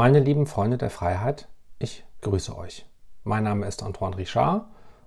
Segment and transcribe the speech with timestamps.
[0.00, 1.48] Meine lieben Freunde der Freiheit,
[1.80, 2.86] ich grüße euch.
[3.24, 4.64] Mein Name ist Antoine Richard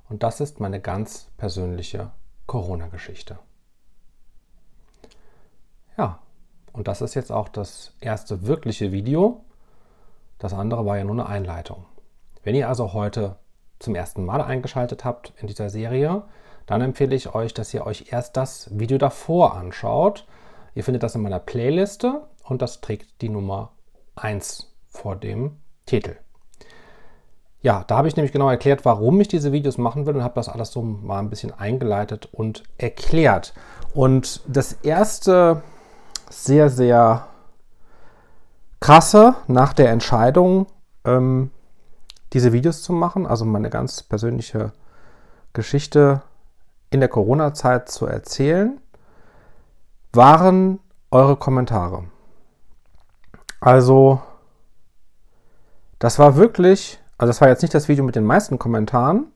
[0.10, 2.12] und das ist meine ganz persönliche
[2.46, 3.40] Corona-Geschichte.
[5.98, 6.20] Ja,
[6.74, 9.46] und das ist jetzt auch das erste wirkliche Video.
[10.40, 11.86] Das andere war ja nur eine Einleitung.
[12.44, 13.38] Wenn ihr also heute
[13.80, 16.24] zum ersten Mal eingeschaltet habt in dieser Serie,
[16.66, 20.28] dann empfehle ich euch, dass ihr euch erst das Video davor anschaut.
[20.76, 23.72] Ihr findet das in meiner Playliste und das trägt die Nummer
[24.16, 26.18] 1 vor dem Titel.
[27.64, 30.36] Ja, da habe ich nämlich genau erklärt, warum ich diese Videos machen will und habe
[30.36, 33.54] das alles so mal ein bisschen eingeleitet und erklärt.
[33.94, 35.62] Und das erste
[36.30, 37.28] sehr, sehr
[38.80, 40.68] krasse nach der Entscheidung,
[41.06, 41.52] ähm,
[42.34, 44.72] diese Videos zu machen, also meine ganz persönliche
[45.54, 46.22] Geschichte
[46.90, 48.80] in der Corona-Zeit zu erzählen,
[50.14, 50.80] waren
[51.12, 52.06] eure Kommentare.
[53.60, 54.22] Also,
[56.02, 59.28] das war wirklich, also das war jetzt nicht das Video mit den meisten Kommentaren,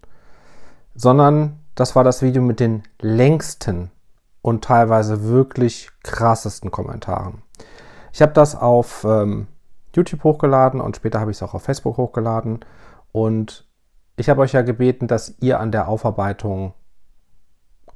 [0.95, 3.91] sondern das war das Video mit den längsten
[4.41, 7.43] und teilweise wirklich krassesten Kommentaren.
[8.11, 9.45] Ich habe das auf ähm,
[9.95, 12.65] YouTube hochgeladen und später habe ich es auch auf Facebook hochgeladen.
[13.11, 13.67] Und
[14.15, 16.73] ich habe euch ja gebeten, dass ihr an der Aufarbeitung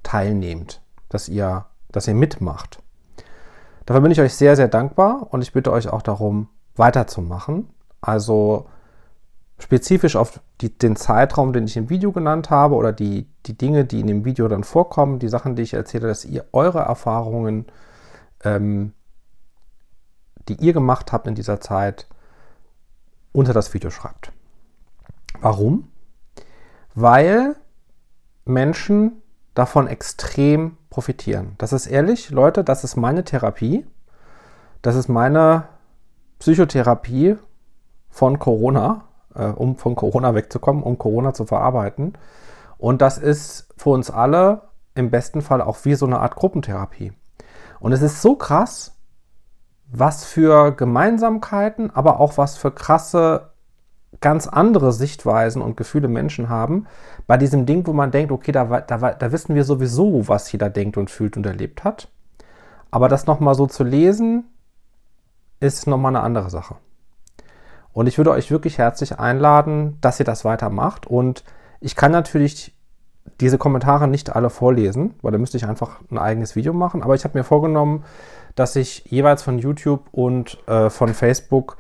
[0.04, 2.84] teilnehmt, dass ihr, dass ihr mitmacht.
[3.88, 7.68] Dafür bin ich euch sehr, sehr dankbar und ich bitte euch auch darum, weiterzumachen.
[8.02, 8.68] Also
[9.60, 13.86] spezifisch auf die, den Zeitraum, den ich im Video genannt habe oder die, die Dinge,
[13.86, 17.66] die in dem Video dann vorkommen, die Sachen, die ich erzähle, dass ihr eure Erfahrungen,
[18.44, 18.94] ähm,
[20.48, 22.08] die ihr gemacht habt in dieser Zeit,
[23.32, 24.32] unter das Video schreibt.
[25.42, 25.90] Warum?
[26.96, 27.56] Weil
[28.46, 29.22] Menschen
[29.54, 31.56] davon extrem profitieren.
[31.58, 33.86] Das ist ehrlich, Leute, das ist meine Therapie.
[34.82, 35.68] Das ist meine
[36.40, 37.38] Psychotherapie
[38.10, 42.14] von Corona äh, um von Corona wegzukommen, um Corona zu verarbeiten.
[42.78, 44.64] Und das ist für uns alle
[44.96, 47.14] im besten Fall auch wie so eine Art Gruppentherapie.
[47.80, 48.98] Und es ist so krass,
[49.92, 53.52] was für Gemeinsamkeiten, aber auch was für krasse,
[54.22, 56.88] ganz andere Sichtweisen und Gefühle Menschen haben,
[57.28, 60.70] bei diesem Ding, wo man denkt, okay, da, da, da wissen wir sowieso, was jeder
[60.70, 62.10] denkt und fühlt und erlebt hat.
[62.92, 64.46] Aber das nochmal so zu lesen,
[65.60, 66.76] ist nochmal eine andere Sache.
[67.94, 71.08] Und ich würde euch wirklich herzlich einladen, dass ihr das weitermacht.
[71.08, 71.44] Und
[71.80, 72.76] ich kann natürlich
[73.40, 77.04] diese Kommentare nicht alle vorlesen, weil da müsste ich einfach ein eigenes Video machen.
[77.04, 78.04] Aber ich habe mir vorgenommen,
[78.56, 81.78] dass ich jeweils von YouTube und äh, von Facebook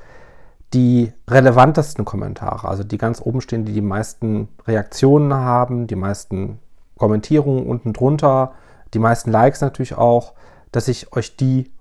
[0.74, 6.60] die relevantesten Kommentare, also die ganz oben stehen, die die meisten Reaktionen haben, die meisten
[6.98, 8.54] Kommentierungen unten drunter,
[8.94, 10.34] die meisten Likes natürlich auch,
[10.72, 11.72] dass ich euch die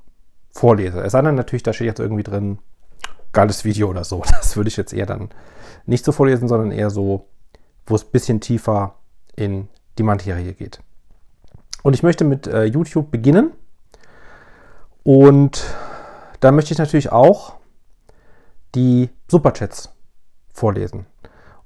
[0.53, 1.03] vorlese.
[1.03, 2.59] Es sei denn natürlich, da steht jetzt irgendwie drin,
[3.33, 4.23] geiles Video oder so.
[4.31, 5.31] Das würde ich jetzt eher dann
[5.87, 7.27] nicht so vorlesen, sondern eher so,
[7.87, 8.95] wo es ein bisschen tiefer
[9.37, 9.69] in
[9.99, 10.81] die Materie geht.
[11.83, 13.53] Und ich möchte mit äh, YouTube beginnen.
[15.03, 15.65] Und
[16.41, 17.55] da möchte ich natürlich auch
[18.75, 19.91] die Superchats
[20.53, 21.07] vorlesen.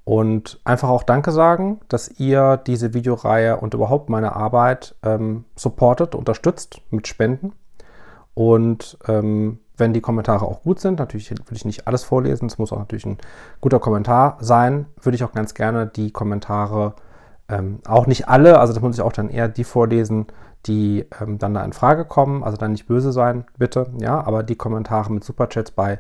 [0.05, 6.15] Und einfach auch Danke sagen, dass ihr diese Videoreihe und überhaupt meine Arbeit ähm, supportet,
[6.15, 7.53] unterstützt mit Spenden.
[8.35, 12.57] Und ähm, wenn die Kommentare auch gut sind, natürlich würde ich nicht alles vorlesen, es
[12.57, 13.19] muss auch natürlich ein
[13.61, 16.95] guter Kommentar sein, würde ich auch ganz gerne die Kommentare,
[17.49, 20.27] ähm, auch nicht alle, also da muss ich auch dann eher die vorlesen,
[20.67, 24.45] die ähm, dann da in Frage kommen, also dann nicht böse sein, bitte, ja, aber
[24.45, 25.99] die Kommentare mit Superchats bei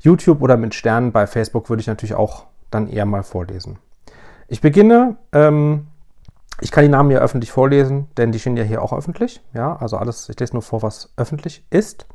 [0.00, 3.78] YouTube oder mit Sternen bei Facebook würde ich natürlich auch dann eher mal vorlesen.
[4.46, 5.86] Ich beginne ähm,
[6.62, 9.40] ich kann die Namen ja öffentlich vorlesen, denn die stehen ja hier auch öffentlich.
[9.52, 12.06] Ja, also alles, ich lese nur vor, was öffentlich ist.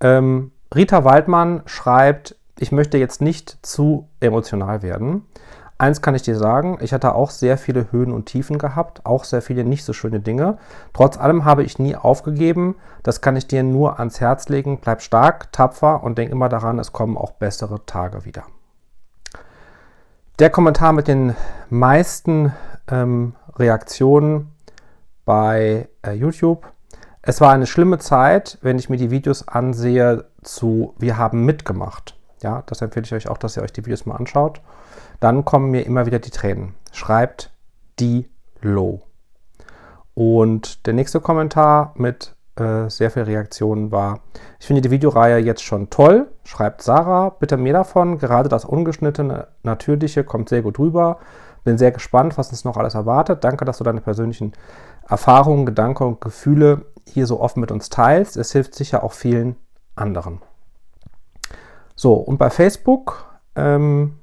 [0.00, 5.26] Ähm, Rita Waldmann schreibt, ich möchte jetzt nicht zu emotional werden.
[5.78, 9.24] Eins kann ich dir sagen, ich hatte auch sehr viele Höhen und Tiefen gehabt, auch
[9.24, 10.56] sehr viele nicht so schöne Dinge.
[10.94, 12.76] Trotz allem habe ich nie aufgegeben.
[13.02, 14.80] Das kann ich dir nur ans Herz legen.
[14.80, 18.44] Bleib stark, tapfer und denk immer daran, es kommen auch bessere Tage wieder.
[20.38, 21.34] Der Kommentar mit den
[21.68, 22.54] meisten
[22.90, 24.52] ähm, Reaktionen
[25.26, 26.66] bei äh, YouTube.
[27.28, 32.16] Es war eine schlimme Zeit, wenn ich mir die Videos ansehe zu Wir haben mitgemacht.
[32.40, 34.60] Ja, das empfehle ich euch auch, dass ihr euch die Videos mal anschaut.
[35.18, 36.76] Dann kommen mir immer wieder die Tränen.
[36.92, 37.50] Schreibt
[37.98, 38.30] die
[38.60, 39.00] Low.
[40.14, 44.20] Und der nächste Kommentar mit äh, sehr vielen Reaktionen war,
[44.60, 49.48] ich finde die Videoreihe jetzt schon toll, schreibt Sarah, bitte mehr davon, gerade das ungeschnittene,
[49.64, 51.18] natürliche kommt sehr gut rüber.
[51.64, 53.42] Bin sehr gespannt, was uns noch alles erwartet.
[53.42, 54.52] Danke, dass du deine persönlichen
[55.08, 58.36] Erfahrungen, Gedanken und Gefühle hier so offen mit uns teilst.
[58.36, 59.56] Es hilft sicher auch vielen
[59.94, 60.40] anderen.
[61.94, 63.24] So, und bei Facebook
[63.54, 64.18] ähm,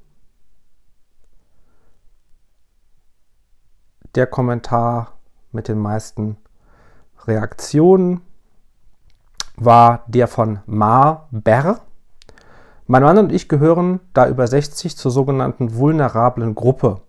[4.14, 5.12] der Kommentar
[5.50, 6.36] mit den meisten
[7.26, 8.20] Reaktionen
[9.56, 11.80] war der von Marber.
[12.86, 17.00] Mein Mann und ich gehören da über 60 zur sogenannten vulnerablen Gruppe.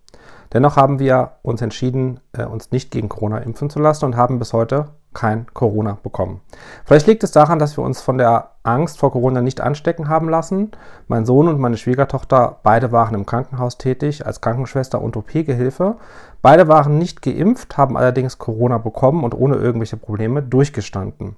[0.52, 4.38] Dennoch haben wir uns entschieden, äh, uns nicht gegen Corona impfen zu lassen und haben
[4.38, 6.42] bis heute kein Corona bekommen.
[6.84, 10.28] Vielleicht liegt es daran, dass wir uns von der Angst vor Corona nicht anstecken haben
[10.28, 10.72] lassen.
[11.08, 15.96] Mein Sohn und meine Schwiegertochter, beide waren im Krankenhaus tätig als Krankenschwester und OP-Gehilfe.
[16.42, 21.36] Beide waren nicht geimpft, haben allerdings Corona bekommen und ohne irgendwelche Probleme durchgestanden.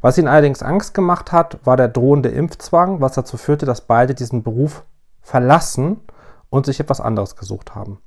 [0.00, 4.16] Was ihnen allerdings Angst gemacht hat, war der drohende Impfzwang, was dazu führte, dass beide
[4.16, 4.82] diesen Beruf
[5.20, 6.00] verlassen
[6.48, 8.00] und sich etwas anderes gesucht haben.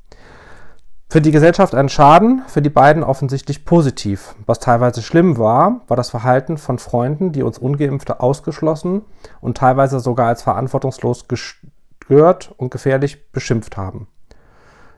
[1.13, 4.33] Für die Gesellschaft ein Schaden, für die beiden offensichtlich positiv.
[4.48, 9.04] Was teilweise schlimm war, war das Verhalten von Freunden, die uns ungeimpfte ausgeschlossen
[9.39, 14.07] und teilweise sogar als verantwortungslos gestört und gefährlich beschimpft haben.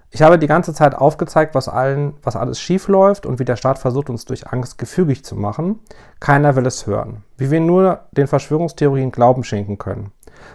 [0.09, 3.57] Ich habe die ganze Zeit aufgezeigt, was, allen, was alles schief läuft und wie der
[3.57, 5.81] Staat versucht, uns durch Angst gefügig zu machen.
[6.21, 7.25] Keiner will es hören.
[7.35, 10.13] Wie wir nur den Verschwörungstheorien Glauben schenken können.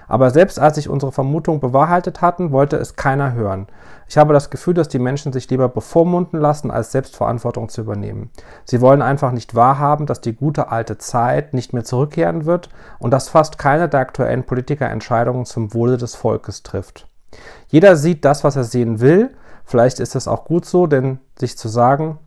[0.09, 3.67] Aber selbst als sich unsere Vermutungen bewahrheitet hatten, wollte es keiner hören.
[4.09, 8.31] Ich habe das Gefühl, dass die Menschen sich lieber bevormunden lassen, als Selbstverantwortung zu übernehmen.
[8.65, 13.13] Sie wollen einfach nicht wahrhaben, dass die gute alte Zeit nicht mehr zurückkehren wird und
[13.13, 17.07] dass fast keiner der aktuellen Politiker Entscheidungen zum Wohle des Volkes trifft.
[17.69, 19.31] Jeder sieht das, was er sehen will.
[19.65, 22.19] Vielleicht ist es auch gut so, denn sich zu sagen,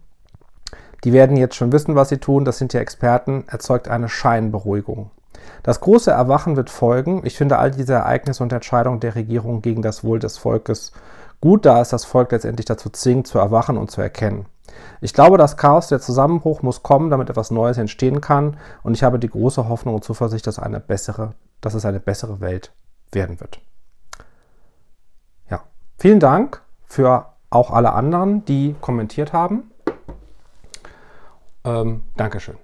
[1.03, 5.11] die werden jetzt schon wissen, was sie tun, das sind ja Experten, erzeugt eine Scheinberuhigung.
[5.63, 7.21] Das große Erwachen wird folgen.
[7.25, 10.91] Ich finde all diese Ereignisse und Entscheidungen der Regierung gegen das Wohl des Volkes
[11.43, 14.45] gut, da es das Volk letztendlich dazu zwingt, zu erwachen und zu erkennen.
[15.01, 18.55] Ich glaube, das Chaos, der Zusammenbruch muss kommen, damit etwas Neues entstehen kann.
[18.81, 22.39] Und ich habe die große Hoffnung und Zuversicht, dass, eine bessere, dass es eine bessere
[22.39, 22.71] Welt
[23.11, 23.59] werden wird.
[25.49, 25.63] Ja,
[25.97, 29.71] vielen Dank für auch alle anderen, die kommentiert haben.
[31.65, 32.55] Ähm, Dankeschön.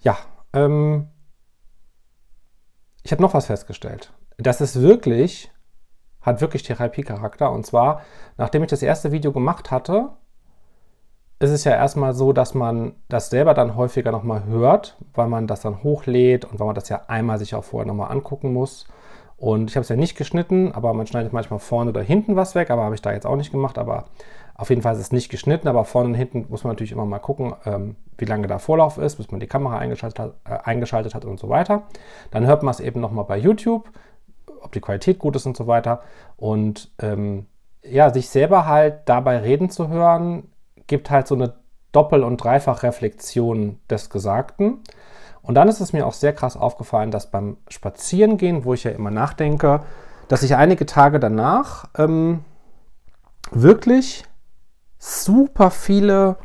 [0.00, 0.16] Ja,
[0.52, 1.08] ähm,
[3.02, 4.12] ich habe noch was festgestellt.
[4.36, 5.50] Das ist wirklich,
[6.20, 7.50] hat wirklich Therapiecharakter.
[7.50, 8.02] Und zwar,
[8.36, 10.10] nachdem ich das erste Video gemacht hatte,
[11.40, 15.46] ist es ja erstmal so, dass man das selber dann häufiger nochmal hört, weil man
[15.46, 18.86] das dann hochlädt und weil man das ja einmal sich auch vorher nochmal angucken muss.
[19.36, 22.56] Und ich habe es ja nicht geschnitten, aber man schneidet manchmal vorne oder hinten was
[22.56, 23.78] weg, aber habe ich da jetzt auch nicht gemacht.
[23.78, 24.06] Aber
[24.58, 27.06] auf jeden Fall ist es nicht geschnitten, aber vorne und hinten muss man natürlich immer
[27.06, 30.58] mal gucken, ähm, wie lange da Vorlauf ist, bis man die Kamera eingeschaltet hat, äh,
[30.64, 31.84] eingeschaltet hat und so weiter.
[32.32, 33.88] Dann hört man es eben nochmal bei YouTube,
[34.60, 36.00] ob die Qualität gut ist und so weiter.
[36.36, 37.46] Und ähm,
[37.84, 40.50] ja, sich selber halt dabei reden zu hören,
[40.88, 41.54] gibt halt so eine
[41.92, 44.80] Doppel- und Dreifach-Reflexion des Gesagten.
[45.40, 48.90] Und dann ist es mir auch sehr krass aufgefallen, dass beim Spazierengehen, wo ich ja
[48.90, 49.82] immer nachdenke,
[50.26, 52.40] dass ich einige Tage danach ähm,
[53.52, 54.24] wirklich
[54.98, 56.36] super viele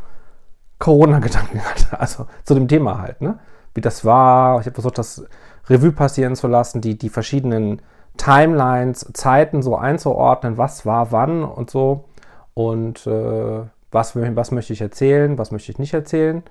[0.80, 2.00] Corona-Gedanken hatte.
[2.00, 3.40] Also zu dem Thema halt, ne?
[3.74, 4.60] Wie das war.
[4.60, 5.26] Ich habe versucht, das
[5.68, 7.82] Revue passieren zu lassen, die, die verschiedenen
[8.18, 12.06] Timelines, Zeiten so einzuordnen, was war wann und so.
[12.54, 13.62] Und äh,
[13.92, 16.44] was, was möchte ich erzählen, was möchte ich nicht erzählen.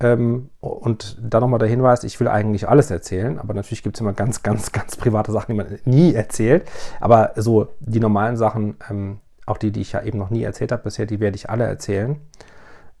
[0.00, 4.00] Ähm, und dann nochmal der Hinweis, ich will eigentlich alles erzählen, aber natürlich gibt es
[4.00, 6.66] immer ganz, ganz, ganz private Sachen, die man nie erzählt.
[7.00, 10.72] Aber so die normalen Sachen ähm, auch die, die ich ja eben noch nie erzählt
[10.72, 12.20] habe bisher, die werde ich alle erzählen.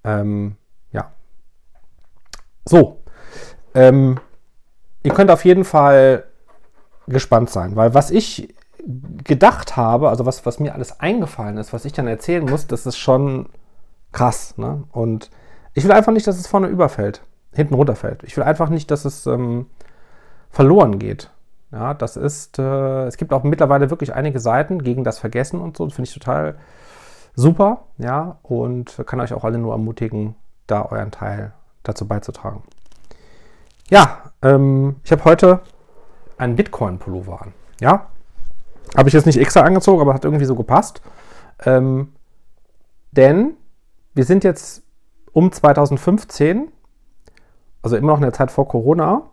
[0.04, 0.56] Ähm,
[0.90, 1.12] ja.
[2.64, 3.02] So.
[3.74, 4.18] Ähm,
[5.02, 6.24] ihr könnt auf jeden Fall
[7.06, 8.54] gespannt sein, weil was ich
[9.24, 12.86] gedacht habe, also was, was mir alles eingefallen ist, was ich dann erzählen muss, das
[12.86, 13.48] ist schon
[14.10, 14.58] krass.
[14.58, 14.84] Ne?
[14.92, 15.30] Und
[15.74, 17.22] ich will einfach nicht, dass es vorne überfällt,
[17.54, 18.22] hinten runterfällt.
[18.24, 19.66] Ich will einfach nicht, dass es ähm,
[20.50, 21.30] verloren geht.
[21.72, 25.76] Ja, das ist, äh, es gibt auch mittlerweile wirklich einige Seiten gegen das Vergessen und
[25.76, 25.88] so.
[25.88, 26.56] Finde ich total
[27.34, 27.84] super.
[27.98, 30.36] Ja, und kann euch auch alle nur ermutigen,
[30.66, 31.52] da euren Teil
[31.82, 32.62] dazu beizutragen.
[33.88, 35.60] Ja, ähm, ich habe heute
[36.36, 37.52] einen Bitcoin-Pullover an.
[37.80, 38.08] Ja,
[38.96, 41.00] habe ich jetzt nicht extra angezogen, aber hat irgendwie so gepasst.
[41.64, 42.12] Ähm,
[43.12, 43.54] denn
[44.14, 44.82] wir sind jetzt
[45.32, 46.70] um 2015,
[47.80, 49.30] also immer noch in der Zeit vor Corona,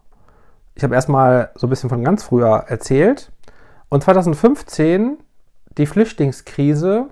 [0.79, 3.33] ich habe erstmal so ein bisschen von ganz früher erzählt.
[3.89, 5.17] Und 2015,
[5.77, 7.09] die Flüchtlingskrise,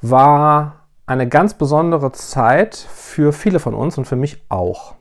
[0.00, 4.96] war eine ganz besondere Zeit für viele von uns und für mich auch.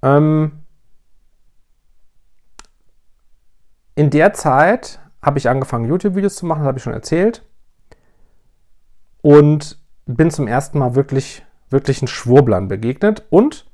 [0.00, 0.52] Ähm
[3.94, 7.44] in der Zeit habe ich angefangen, YouTube-Videos zu machen, das habe ich schon erzählt.
[9.20, 13.66] Und bin zum ersten Mal wirklich, wirklich ein Schwurblern begegnet und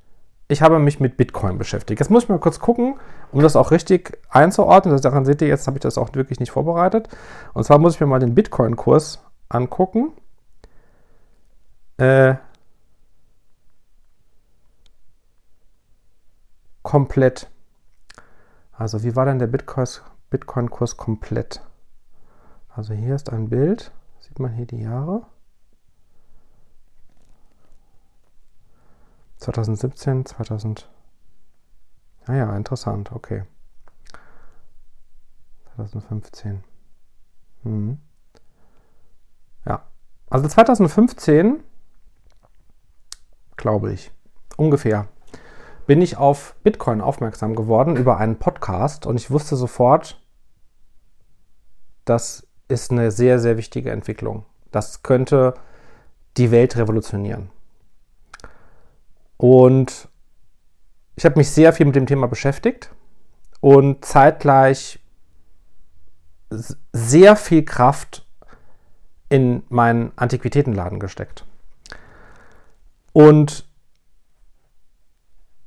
[0.53, 1.99] ich habe mich mit Bitcoin beschäftigt.
[1.99, 3.01] Jetzt muss ich mal kurz gucken,
[3.33, 4.93] um das auch richtig einzuordnen.
[4.93, 7.09] Das, daran seht ihr, jetzt habe ich das auch wirklich nicht vorbereitet.
[7.55, 10.13] Und zwar muss ich mir mal den Bitcoin-Kurs angucken.
[11.97, 12.35] Äh,
[16.83, 17.49] komplett.
[18.73, 21.63] Also wie war denn der Bitcoin-Kurs komplett?
[22.69, 23.91] Also hier ist ein Bild.
[24.21, 25.23] Sieht man hier die Jahre?
[29.43, 30.89] 2017, 2000.
[32.27, 33.43] Ah ja, interessant, okay.
[35.75, 36.63] 2015.
[37.65, 37.99] Hm.
[39.67, 39.83] Ja,
[40.31, 41.63] also 2015,
[43.57, 44.13] glaube ich,
[44.57, 45.09] ungefähr,
[45.87, 50.21] bin ich auf Bitcoin aufmerksam geworden über einen Podcast und ich wusste sofort,
[52.05, 54.47] das ist eine sehr, sehr wichtige Entwicklung.
[54.71, 55.55] Das könnte
[56.37, 57.51] die Welt revolutionieren.
[59.43, 60.09] Und
[61.17, 62.93] ich habe mich sehr viel mit dem Thema beschäftigt
[63.59, 65.01] und zeitgleich
[66.93, 68.25] sehr viel Kraft
[69.29, 71.45] in meinen Antiquitätenladen gesteckt.
[73.13, 73.67] Und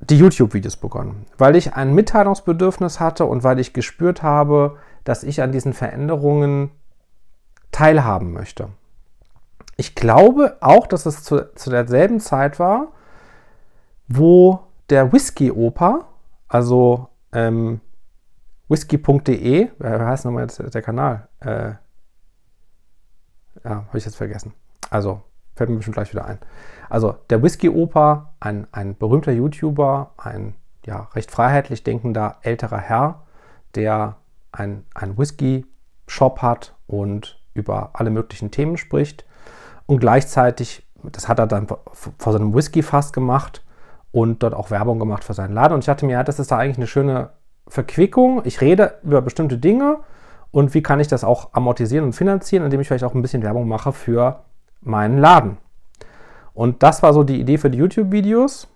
[0.00, 5.42] die YouTube-Videos begonnen, weil ich ein Mitteilungsbedürfnis hatte und weil ich gespürt habe, dass ich
[5.42, 6.70] an diesen Veränderungen
[7.72, 8.70] teilhaben möchte.
[9.76, 12.92] Ich glaube auch, dass es zu, zu derselben Zeit war,
[14.08, 14.60] wo
[14.90, 16.06] der Whisky-Oper,
[16.48, 17.80] also ähm,
[18.68, 21.28] whisky.de, äh, heißt nochmal der Kanal?
[21.40, 21.72] Äh,
[23.64, 24.52] ja, habe ich jetzt vergessen.
[24.90, 25.22] Also,
[25.54, 26.38] fällt mir bestimmt gleich wieder ein.
[26.88, 33.22] Also, der Whisky-Oper, ein, ein berühmter YouTuber, ein ja, recht freiheitlich denkender älterer Herr,
[33.74, 34.16] der
[34.52, 39.24] ein, ein Whisky-Shop hat und über alle möglichen Themen spricht
[39.86, 43.64] und gleichzeitig, das hat er dann vor seinem Whisky-Fass gemacht,
[44.16, 45.74] und dort auch Werbung gemacht für seinen Laden.
[45.74, 47.28] Und ich dachte mir, ja, das ist da eigentlich eine schöne
[47.68, 48.40] Verquickung.
[48.46, 49.98] Ich rede über bestimmte Dinge
[50.50, 53.42] und wie kann ich das auch amortisieren und finanzieren, indem ich vielleicht auch ein bisschen
[53.42, 54.40] Werbung mache für
[54.80, 55.58] meinen Laden.
[56.54, 58.68] Und das war so die Idee für die YouTube-Videos.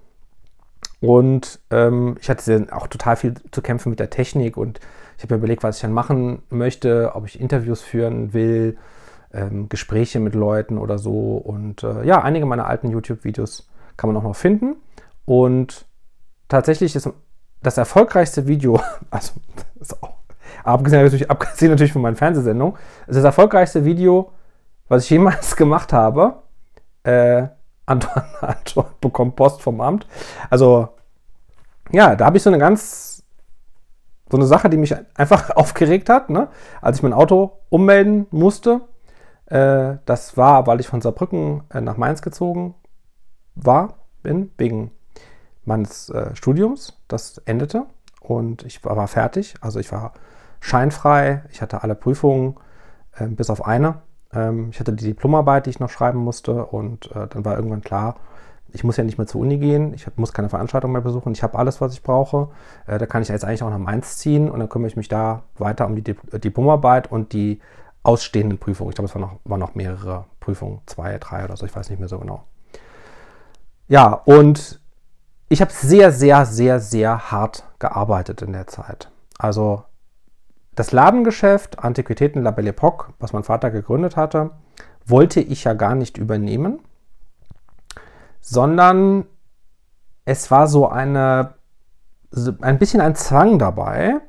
[1.01, 4.79] Und ähm, ich hatte auch total viel zu kämpfen mit der Technik und
[5.17, 8.77] ich habe mir überlegt, was ich dann machen möchte, ob ich Interviews führen will,
[9.33, 11.39] ähm, Gespräche mit Leuten oder so.
[11.39, 14.77] Und äh, ja, einige meiner alten YouTube-Videos kann man auch noch finden.
[15.31, 15.87] Und
[16.49, 17.09] tatsächlich ist
[17.63, 19.35] das erfolgreichste Video, also
[20.01, 20.15] auch,
[20.65, 22.75] abgesehen, natürlich, abgesehen natürlich von meinen Fernsehsendungen,
[23.07, 24.33] ist das erfolgreichste Video,
[24.89, 26.43] was ich jemals gemacht habe.
[27.05, 27.47] Äh,
[27.87, 30.05] Anton, Anton bekommt Post vom Amt.
[30.51, 30.89] Also,
[31.93, 33.23] ja, da habe ich so eine ganz,
[34.29, 36.49] so eine Sache, die mich einfach aufgeregt hat, ne?
[36.83, 38.81] als ich mein Auto ummelden musste.
[39.47, 42.75] Äh, das war, weil ich von Saarbrücken äh, nach Mainz gezogen
[43.55, 43.95] war,
[44.25, 44.91] bin, wegen
[45.71, 46.99] meines äh, Studiums.
[47.09, 47.87] Das endete
[48.21, 49.55] und ich war, war, fertig.
[49.61, 50.13] Also ich war
[50.61, 51.43] scheinfrei.
[51.51, 52.57] Ich hatte alle Prüfungen
[53.17, 54.03] äh, bis auf eine.
[54.33, 57.81] Ähm, ich hatte die Diplomarbeit, die ich noch schreiben musste und äh, dann war irgendwann
[57.81, 58.17] klar,
[58.73, 61.43] ich muss ja nicht mehr zur Uni gehen, ich muss keine Veranstaltung mehr besuchen, ich
[61.43, 62.49] habe alles, was ich brauche.
[62.87, 65.09] Äh, da kann ich jetzt eigentlich auch nach Mainz ziehen und dann kümmere ich mich
[65.09, 67.61] da weiter um die Diplomarbeit und die
[68.03, 68.91] ausstehenden Prüfungen.
[68.91, 71.91] Ich glaube, es waren noch, waren noch mehrere Prüfungen, zwei, drei oder so, ich weiß
[71.91, 72.45] nicht mehr so genau.
[73.89, 74.80] Ja, und
[75.51, 79.11] ich habe sehr, sehr, sehr, sehr hart gearbeitet in der Zeit.
[79.37, 79.83] Also
[80.77, 84.53] das Ladengeschäft Antiquitäten La Belle Époque, was mein Vater gegründet hatte,
[85.05, 86.79] wollte ich ja gar nicht übernehmen,
[88.41, 89.27] sondern
[90.25, 91.55] es war so eine,
[92.61, 94.21] ein bisschen ein Zwang dabei,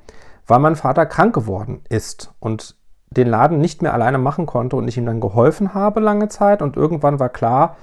[0.47, 2.77] weil mein Vater krank geworden ist und
[3.11, 6.63] den Laden nicht mehr alleine machen konnte und ich ihm dann geholfen habe lange Zeit
[6.63, 7.77] und irgendwann war klar,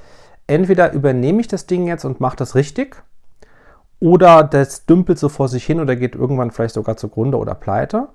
[0.49, 3.05] entweder übernehme ich das Ding jetzt und mache das richtig
[4.01, 8.09] oder das dümpelt so vor sich hin oder geht irgendwann vielleicht sogar zugrunde oder pleite.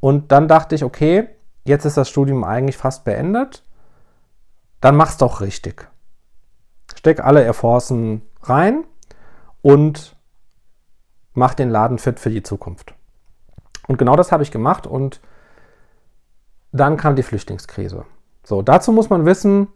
[0.00, 1.28] Und dann dachte ich, okay,
[1.64, 3.62] jetzt ist das Studium eigentlich fast beendet.
[4.80, 5.88] Dann mach's doch richtig.
[6.96, 8.84] Steck alle Erforcen rein
[9.62, 10.16] und
[11.34, 12.94] mach den Laden fit für die Zukunft.
[13.86, 15.20] Und genau das habe ich gemacht und
[16.72, 18.04] dann kam die Flüchtlingskrise.
[18.44, 19.68] So, dazu muss man wissen,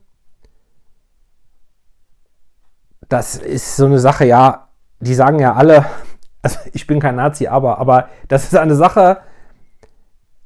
[3.09, 4.64] das ist so eine Sache, ja,
[5.01, 5.87] die sagen ja alle,
[6.43, 9.19] also ich bin kein Nazi, aber, aber das ist eine Sache,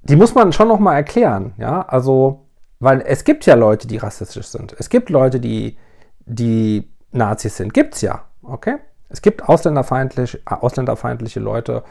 [0.02, 2.46] die muss man schon noch mal erklären, ja, also,
[2.78, 4.74] weil es gibt ja Leute, die rassistisch sind.
[4.78, 5.76] Es gibt Leute, die,
[6.24, 7.74] die Nazis sind.
[7.74, 8.76] Gibt es ja, okay?
[9.08, 11.82] Es gibt ausländerfeindliche, ausländerfeindliche Leute,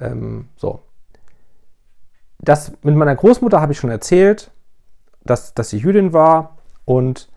[0.00, 0.80] ähm, so.
[2.38, 4.50] Das mit meiner Großmutter habe ich schon erzählt,
[5.24, 7.28] dass, dass sie Jüdin war und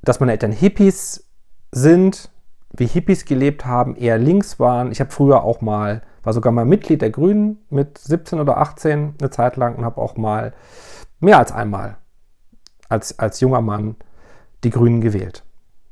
[0.00, 1.28] dass meine Eltern Hippies
[1.70, 2.30] sind
[2.78, 4.92] wie Hippies gelebt haben, eher links waren.
[4.92, 9.14] Ich habe früher auch mal, war sogar mal Mitglied der Grünen mit 17 oder 18
[9.20, 10.52] eine Zeit lang und habe auch mal
[11.20, 11.98] mehr als einmal
[12.88, 13.96] als, als junger Mann
[14.64, 15.44] die Grünen gewählt.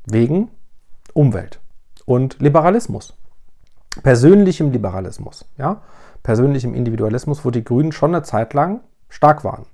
[0.06, 0.50] Wegen
[1.12, 1.60] Umwelt
[2.04, 3.16] und Liberalismus.
[4.02, 5.82] Persönlichem Liberalismus, ja,
[6.22, 9.64] persönlichem Individualismus, wo die Grünen schon eine Zeit lang stark waren.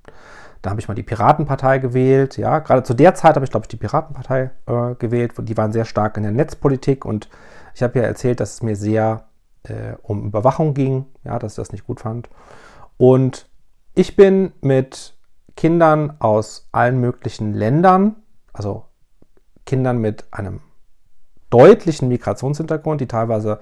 [0.63, 2.37] Da habe ich mal die Piratenpartei gewählt.
[2.37, 5.35] Ja, gerade zu der Zeit habe ich, glaube ich, die Piratenpartei äh, gewählt.
[5.37, 7.29] Die waren sehr stark in der Netzpolitik und
[7.75, 9.25] ich habe ja erzählt, dass es mir sehr
[9.65, 12.31] äh, um Überwachung ging, ja, dass ich das nicht gut fand.
[12.97, 13.49] Und
[13.95, 15.15] ich bin mit
[15.57, 18.17] Kindern aus allen möglichen Ländern,
[18.53, 18.85] also
[19.67, 20.61] Kindern mit einem
[21.51, 23.61] deutlichen Migrationshintergrund, die teilweise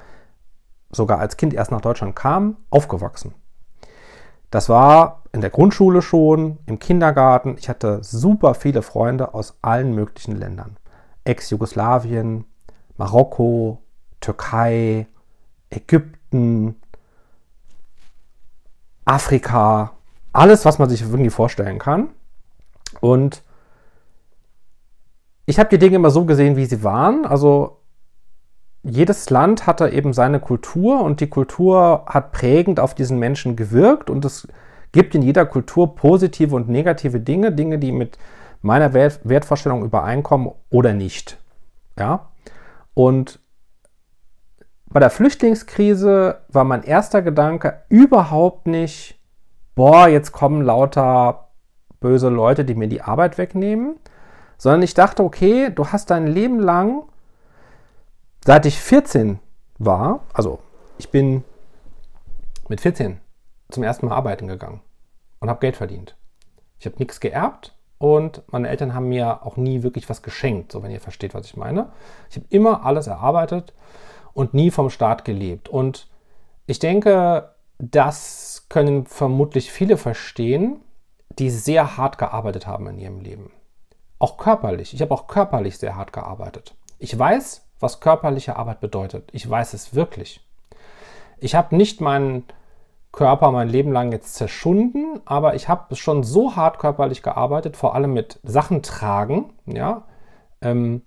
[0.92, 3.34] sogar als Kind erst nach Deutschland kamen, aufgewachsen.
[4.50, 7.56] Das war in der Grundschule schon, im Kindergarten.
[7.58, 10.76] Ich hatte super viele Freunde aus allen möglichen Ländern.
[11.24, 12.44] Ex-Jugoslawien,
[12.96, 13.82] Marokko,
[14.20, 15.06] Türkei,
[15.70, 16.76] Ägypten,
[19.04, 19.92] Afrika,
[20.32, 22.08] alles, was man sich irgendwie vorstellen kann.
[23.00, 23.42] Und
[25.46, 27.24] ich habe die Dinge immer so gesehen, wie sie waren.
[27.24, 27.78] Also
[28.82, 34.10] jedes Land hatte eben seine Kultur und die Kultur hat prägend auf diesen Menschen gewirkt
[34.10, 34.48] und es
[34.92, 38.18] gibt in jeder Kultur positive und negative Dinge, Dinge, die mit
[38.62, 41.38] meiner Wert Wertvorstellung übereinkommen oder nicht.
[41.98, 42.28] Ja?
[42.94, 43.38] Und
[44.86, 49.18] bei der Flüchtlingskrise war mein erster Gedanke überhaupt nicht,
[49.74, 51.48] boah, jetzt kommen lauter
[52.00, 53.96] böse Leute, die mir die Arbeit wegnehmen,
[54.58, 57.02] sondern ich dachte, okay, du hast dein Leben lang
[58.44, 59.38] Seit ich 14
[59.78, 60.60] war, also
[60.98, 61.44] ich bin
[62.68, 63.20] mit 14
[63.70, 64.80] zum ersten Mal arbeiten gegangen
[65.40, 66.16] und habe Geld verdient.
[66.78, 70.82] Ich habe nichts geerbt und meine Eltern haben mir auch nie wirklich was geschenkt, so
[70.82, 71.92] wenn ihr versteht, was ich meine.
[72.30, 73.74] Ich habe immer alles erarbeitet
[74.32, 75.68] und nie vom Staat gelebt.
[75.68, 76.08] Und
[76.66, 80.80] ich denke, das können vermutlich viele verstehen,
[81.38, 83.52] die sehr hart gearbeitet haben in ihrem Leben.
[84.18, 84.94] Auch körperlich.
[84.94, 86.74] Ich habe auch körperlich sehr hart gearbeitet.
[86.98, 89.28] Ich weiß, was körperliche Arbeit bedeutet.
[89.32, 90.46] Ich weiß es wirklich.
[91.38, 92.44] Ich habe nicht meinen
[93.12, 97.94] Körper mein Leben lang jetzt zerschunden, aber ich habe schon so hart körperlich gearbeitet, vor
[97.94, 100.04] allem mit Sachen tragen, ja,
[100.60, 101.02] ähm,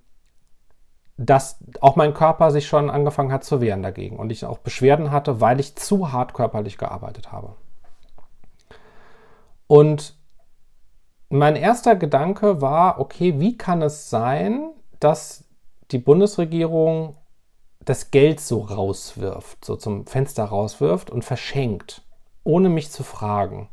[1.16, 5.12] dass auch mein Körper sich schon angefangen hat zu wehren dagegen und ich auch Beschwerden
[5.12, 7.56] hatte, weil ich zu hart körperlich gearbeitet habe.
[9.68, 10.18] Und
[11.30, 15.46] mein erster Gedanke war, okay, wie kann es sein, dass
[15.92, 17.18] die Bundesregierung
[17.86, 22.02] das Geld so rauswirft, so zum Fenster rauswirft und verschenkt,
[22.44, 23.70] ohne mich zu fragen.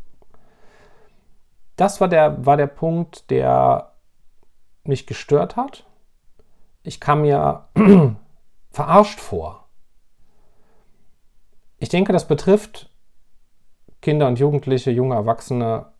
[1.76, 3.92] Das war der, war der Punkt, der
[4.84, 5.86] mich gestört hat.
[6.82, 7.68] Ich kam mir
[8.70, 9.68] verarscht vor.
[11.78, 12.90] Ich denke, das betrifft
[14.02, 15.92] Kinder und Jugendliche, junge Erwachsene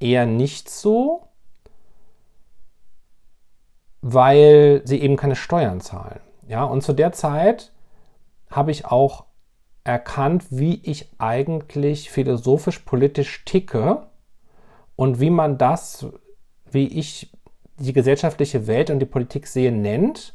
[0.00, 1.28] eher nicht so,
[4.00, 6.20] weil sie eben keine Steuern zahlen.
[6.48, 7.72] Ja, und zu der Zeit
[8.50, 9.24] habe ich auch
[9.84, 14.06] erkannt, wie ich eigentlich philosophisch-politisch ticke
[14.96, 16.06] und wie man das,
[16.70, 17.30] wie ich
[17.78, 20.34] die gesellschaftliche Welt und die Politik sehe, nennt,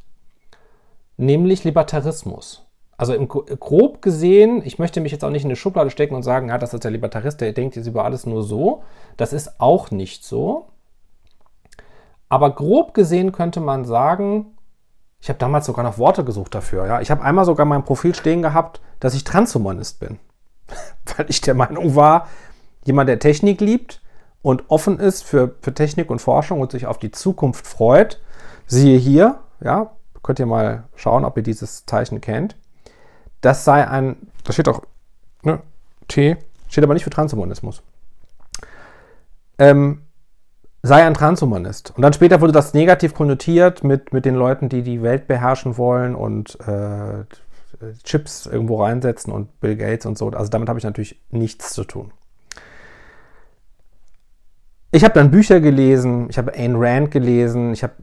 [1.18, 2.66] nämlich Libertarismus.
[2.96, 6.24] Also im, grob gesehen, ich möchte mich jetzt auch nicht in eine Schublade stecken und
[6.24, 8.84] sagen, ja, das ist der Libertarist, der denkt jetzt über alles nur so.
[9.18, 10.68] Das ist auch nicht so.
[12.30, 14.53] Aber grob gesehen könnte man sagen,
[15.24, 16.86] ich habe damals sogar noch Worte gesucht dafür.
[16.86, 17.00] Ja?
[17.00, 20.20] Ich habe einmal sogar mein Profil stehen gehabt, dass ich Transhumanist bin.
[21.16, 22.28] Weil ich der Meinung war,
[22.84, 24.02] jemand, der Technik liebt
[24.42, 28.22] und offen ist für, für Technik und Forschung und sich auf die Zukunft freut,
[28.68, 29.92] siehe hier, ja,
[30.24, 32.58] könnt ihr mal schauen, ob ihr dieses Zeichen kennt.
[33.40, 34.82] Das sei ein, da steht auch
[35.42, 35.62] ne,
[36.10, 36.36] T,
[36.68, 37.82] steht aber nicht für Transhumanismus.
[39.58, 40.03] Ähm,
[40.84, 41.94] sei ein Transhumanist.
[41.96, 45.78] Und dann später wurde das negativ konnotiert mit, mit den Leuten, die die Welt beherrschen
[45.78, 47.24] wollen und äh,
[48.04, 50.30] Chips irgendwo reinsetzen und Bill Gates und so.
[50.30, 52.12] Also damit habe ich natürlich nichts zu tun.
[54.92, 57.94] Ich habe dann Bücher gelesen, ich habe Ayn Rand gelesen, ich habe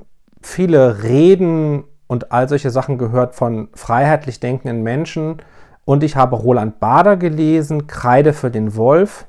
[0.42, 5.42] viele Reden und all solche Sachen gehört von freiheitlich denkenden Menschen.
[5.84, 9.26] Und ich habe Roland Bader gelesen, Kreide für den Wolf.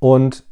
[0.00, 0.44] Und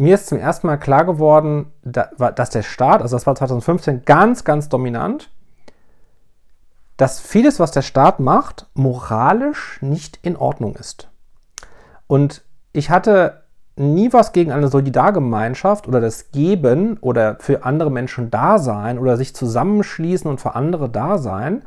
[0.00, 4.44] mir ist zum ersten Mal klar geworden, dass der Staat, also das war 2015, ganz,
[4.44, 5.30] ganz dominant,
[6.96, 11.10] dass vieles, was der Staat macht, moralisch nicht in Ordnung ist.
[12.06, 13.42] Und ich hatte
[13.76, 19.18] nie was gegen eine Solidargemeinschaft oder das Geben oder für andere Menschen da sein oder
[19.18, 21.62] sich zusammenschließen und für andere da sein.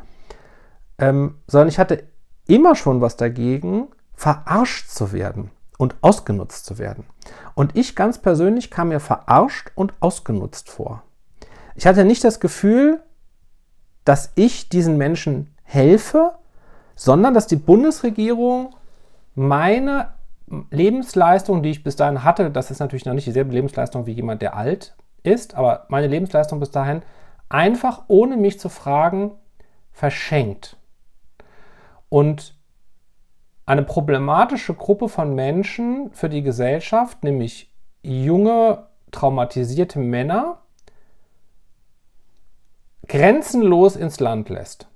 [0.98, 2.04] ähm, sondern ich hatte
[2.48, 5.52] immer schon was dagegen, verarscht zu werden
[5.84, 7.04] und ausgenutzt zu werden.
[7.56, 11.04] Und ich ganz persönlich kam mir verarscht und ausgenutzt vor.
[11.76, 13.04] Ich hatte nicht das Gefühl,
[14.06, 16.36] dass ich diesen Menschen helfe,
[16.96, 18.74] sondern dass die Bundesregierung
[19.36, 20.14] meine
[20.72, 24.42] Lebensleistung, die ich bis dahin hatte, das ist natürlich noch nicht dieselbe Lebensleistung wie jemand,
[24.42, 27.02] der alt ist, aber meine Lebensleistung bis dahin
[27.50, 29.32] einfach ohne mich zu fragen
[29.92, 30.78] verschenkt.
[32.08, 32.56] Und
[33.66, 40.60] eine problematische Gruppe von Menschen für die Gesellschaft, nämlich junge, traumatisierte Männer,
[43.08, 44.88] grenzenlos ins Land lässt.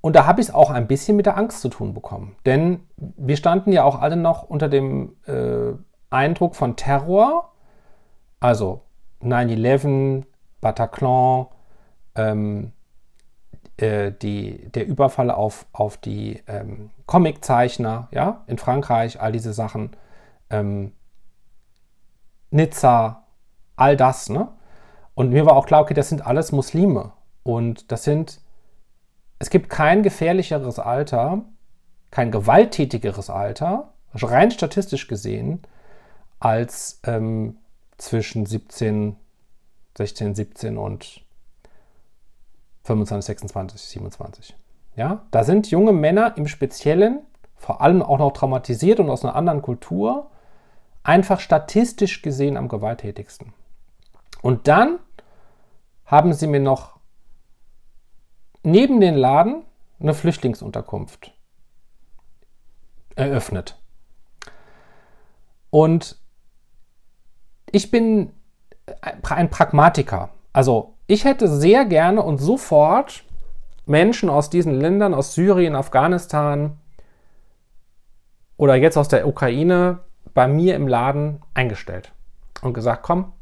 [0.00, 2.36] Und da habe ich es auch ein bisschen mit der Angst zu tun bekommen.
[2.46, 5.72] Denn wir standen ja auch alle noch unter dem äh,
[6.08, 7.52] Eindruck von Terror.
[8.40, 8.82] Also
[9.22, 10.24] 9-11,
[10.62, 11.46] Bataclan,
[12.14, 12.72] ähm,
[13.80, 19.90] äh, die, der Überfall auf, auf die ähm, Comiczeichner ja, in Frankreich, all diese Sachen.
[20.50, 20.92] Ähm,
[22.50, 23.24] Nizza,
[23.76, 24.28] all das.
[24.28, 24.48] Ne?
[25.14, 27.12] Und mir war auch klar, okay, das sind alles Muslime.
[27.42, 28.40] Und das sind
[29.40, 31.42] es gibt kein gefährlicheres Alter,
[32.10, 35.62] kein gewalttätigeres Alter, rein statistisch gesehen,
[36.38, 37.56] als ähm,
[37.96, 39.16] zwischen 17,
[39.96, 41.22] 16, 17 und
[42.82, 44.56] 25, 26, 27.
[44.96, 47.20] Ja, da sind junge Männer im Speziellen,
[47.56, 50.30] vor allem auch noch traumatisiert und aus einer anderen Kultur,
[51.02, 53.52] einfach statistisch gesehen am gewalttätigsten.
[54.42, 54.98] Und dann
[56.04, 56.98] haben sie mir noch
[58.62, 59.62] neben den Laden
[60.00, 61.32] eine Flüchtlingsunterkunft
[63.14, 63.78] eröffnet.
[65.70, 66.18] Und
[67.70, 68.32] ich bin
[69.02, 70.30] ein Pragmatiker.
[70.52, 73.24] Also ich hätte sehr gerne und sofort
[73.84, 76.78] Menschen aus diesen Ländern, aus Syrien, Afghanistan
[78.56, 79.98] oder jetzt aus der Ukraine
[80.34, 82.12] bei mir im Laden eingestellt
[82.62, 83.32] und gesagt, komm,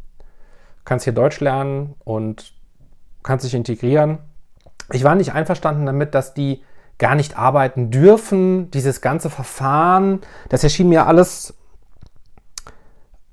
[0.87, 2.55] kannst hier Deutsch lernen und
[3.23, 4.21] kannst dich integrieren.
[4.91, 6.65] Ich war nicht einverstanden damit, dass die
[6.97, 8.71] gar nicht arbeiten dürfen.
[8.71, 11.53] Dieses ganze Verfahren, das erschien mir alles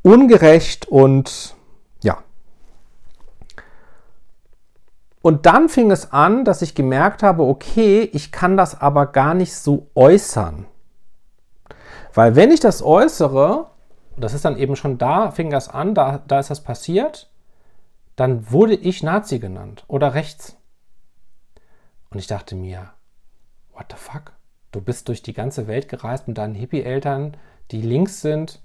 [0.02, 1.56] ungerecht und
[2.04, 2.18] ja.
[5.26, 9.34] Und dann fing es an, dass ich gemerkt habe, okay, ich kann das aber gar
[9.34, 10.68] nicht so äußern.
[12.14, 13.72] Weil wenn ich das äußere,
[14.18, 17.32] das ist dann eben schon da, fing das an, da, da ist das passiert,
[18.16, 20.58] dann wurde ich Nazi genannt oder rechts.
[22.12, 22.92] Und ich dachte mir,
[23.74, 24.34] what the fuck?
[24.72, 27.36] Du bist durch die ganze Welt gereist mit deinen Hippie-Eltern,
[27.72, 28.62] die links sind,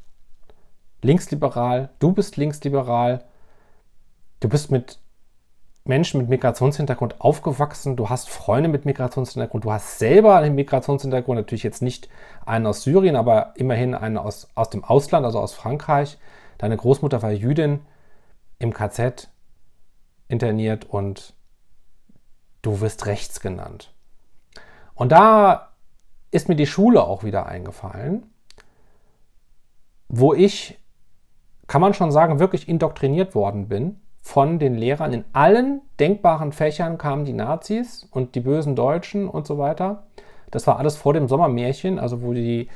[1.00, 3.24] linksliberal, du bist linksliberal,
[4.40, 4.98] du bist mit
[5.84, 11.62] Menschen mit Migrationshintergrund aufgewachsen, du hast Freunde mit Migrationshintergrund, du hast selber einen Migrationshintergrund, natürlich
[11.62, 12.08] jetzt nicht
[12.44, 16.18] einen aus Syrien, aber immerhin einen aus, aus dem Ausland, also aus Frankreich.
[16.58, 17.80] Deine Großmutter war Jüdin
[18.58, 19.30] im KZ
[20.28, 21.34] interniert und
[22.62, 23.92] du wirst rechts genannt.
[24.94, 25.70] Und da
[26.30, 28.30] ist mir die Schule auch wieder eingefallen,
[30.08, 30.78] wo ich,
[31.66, 35.12] kann man schon sagen, wirklich indoktriniert worden bin von den Lehrern.
[35.12, 40.04] In allen denkbaren Fächern kamen die Nazis und die bösen Deutschen und so weiter.
[40.50, 42.68] Das war alles vor dem Sommermärchen, also wo die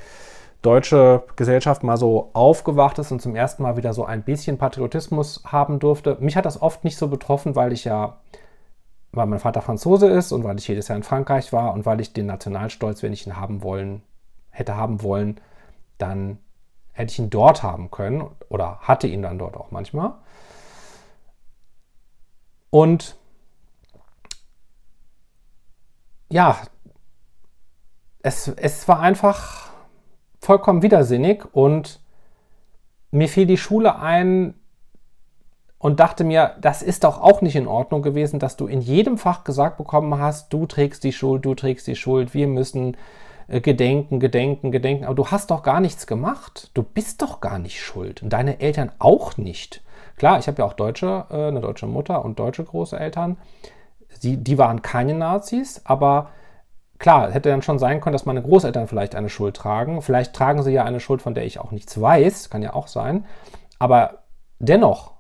[0.63, 5.43] deutsche Gesellschaft mal so aufgewacht ist und zum ersten Mal wieder so ein bisschen Patriotismus
[5.45, 6.17] haben durfte.
[6.21, 8.17] Mich hat das oft nicht so betroffen, weil ich ja
[9.17, 12.01] weil mein Vater Franzose ist und weil ich jedes Jahr in Frankreich war und weil
[12.01, 14.03] ich den Nationalstolz, wenn ich ihn haben wollen,
[14.51, 15.41] hätte haben wollen,
[15.99, 16.39] dann
[16.93, 20.15] hätte ich ihn dort haben können oder hatte ihn dann dort auch manchmal.
[22.75, 23.15] Und
[26.29, 26.59] ja,
[28.21, 29.71] es, es war einfach
[30.41, 32.01] vollkommen widersinnig und
[33.13, 34.55] mir fiel die Schule ein,
[35.79, 39.19] und dachte mir, das ist doch auch nicht in Ordnung gewesen, dass du in jedem
[39.19, 42.97] Fach gesagt bekommen hast, du trägst die Schuld, du trägst die Schuld, wir müssen
[43.49, 45.05] äh, gedenken, gedenken, gedenken.
[45.05, 46.71] Aber du hast doch gar nichts gemacht.
[46.73, 48.23] Du bist doch gar nicht schuld.
[48.23, 49.84] Und deine Eltern auch nicht.
[50.17, 53.37] Klar, ich habe ja auch deutsche, äh, eine deutsche Mutter und deutsche Großeltern.
[54.23, 56.31] Die, die waren keine Nazis, aber
[56.99, 60.03] klar, hätte dann schon sein können, dass meine Großeltern vielleicht eine Schuld tragen.
[60.03, 62.51] Vielleicht tragen sie ja eine Schuld, von der ich auch nichts weiß.
[62.51, 63.27] Kann ja auch sein.
[63.79, 64.23] Aber
[64.59, 65.15] dennoch,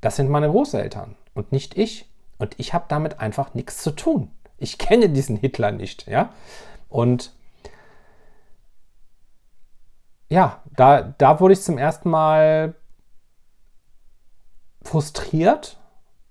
[0.00, 2.10] das sind meine Großeltern und nicht ich.
[2.38, 4.30] Und ich habe damit einfach nichts zu tun.
[4.58, 6.30] Ich kenne diesen Hitler nicht, ja.
[6.88, 7.32] Und
[10.28, 12.74] ja, da, da wurde ich zum ersten Mal
[14.84, 15.78] frustriert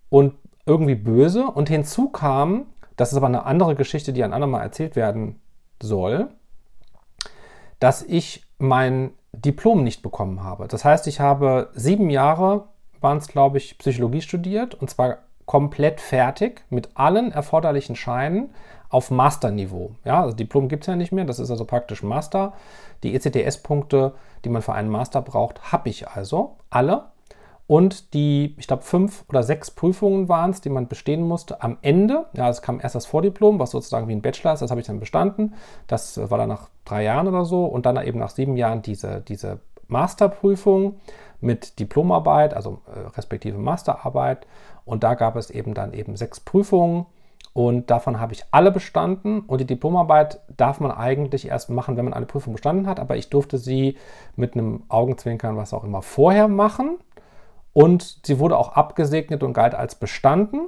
[0.09, 0.35] und
[0.65, 1.45] irgendwie böse.
[1.45, 5.41] Und hinzu kam, das ist aber eine andere Geschichte, die ein andermal erzählt werden
[5.81, 6.29] soll,
[7.79, 10.67] dass ich mein Diplom nicht bekommen habe.
[10.67, 12.65] Das heißt, ich habe sieben Jahre,
[13.01, 18.51] waren es glaube ich, Psychologie studiert und zwar komplett fertig mit allen erforderlichen Scheinen
[18.89, 19.95] auf Masterniveau.
[20.05, 22.53] Ja, also Diplom gibt es ja nicht mehr, das ist also praktisch Master.
[23.01, 24.13] Die ECTS-Punkte,
[24.45, 27.05] die man für einen Master braucht, habe ich also alle.
[27.65, 31.61] Und die, ich glaube, fünf oder sechs Prüfungen waren es, die man bestehen musste.
[31.63, 34.69] Am Ende, ja, es kam erst das Vordiplom, was sozusagen wie ein Bachelor ist, das
[34.69, 35.53] habe ich dann bestanden.
[35.87, 37.65] Das war dann nach drei Jahren oder so.
[37.65, 40.95] Und dann eben nach sieben Jahren diese, diese Masterprüfung
[41.39, 44.45] mit Diplomarbeit, also äh, respektive Masterarbeit.
[44.85, 47.05] Und da gab es eben dann eben sechs Prüfungen.
[47.53, 49.41] Und davon habe ich alle bestanden.
[49.41, 52.99] Und die Diplomarbeit darf man eigentlich erst machen, wenn man eine Prüfung bestanden hat.
[52.99, 53.97] Aber ich durfte sie
[54.35, 56.97] mit einem Augenzwinkern, was auch immer, vorher machen.
[57.73, 60.67] Und sie wurde auch abgesegnet und galt als bestanden.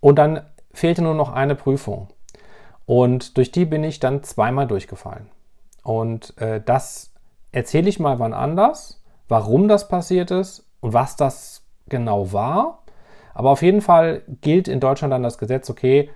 [0.00, 2.08] Und dann fehlte nur noch eine Prüfung.
[2.86, 5.30] Und durch die bin ich dann zweimal durchgefallen.
[5.82, 7.12] Und äh, das
[7.52, 12.82] erzähle ich mal wann anders, warum das passiert ist und was das genau war.
[13.32, 16.10] Aber auf jeden Fall gilt in Deutschland dann das Gesetz, okay,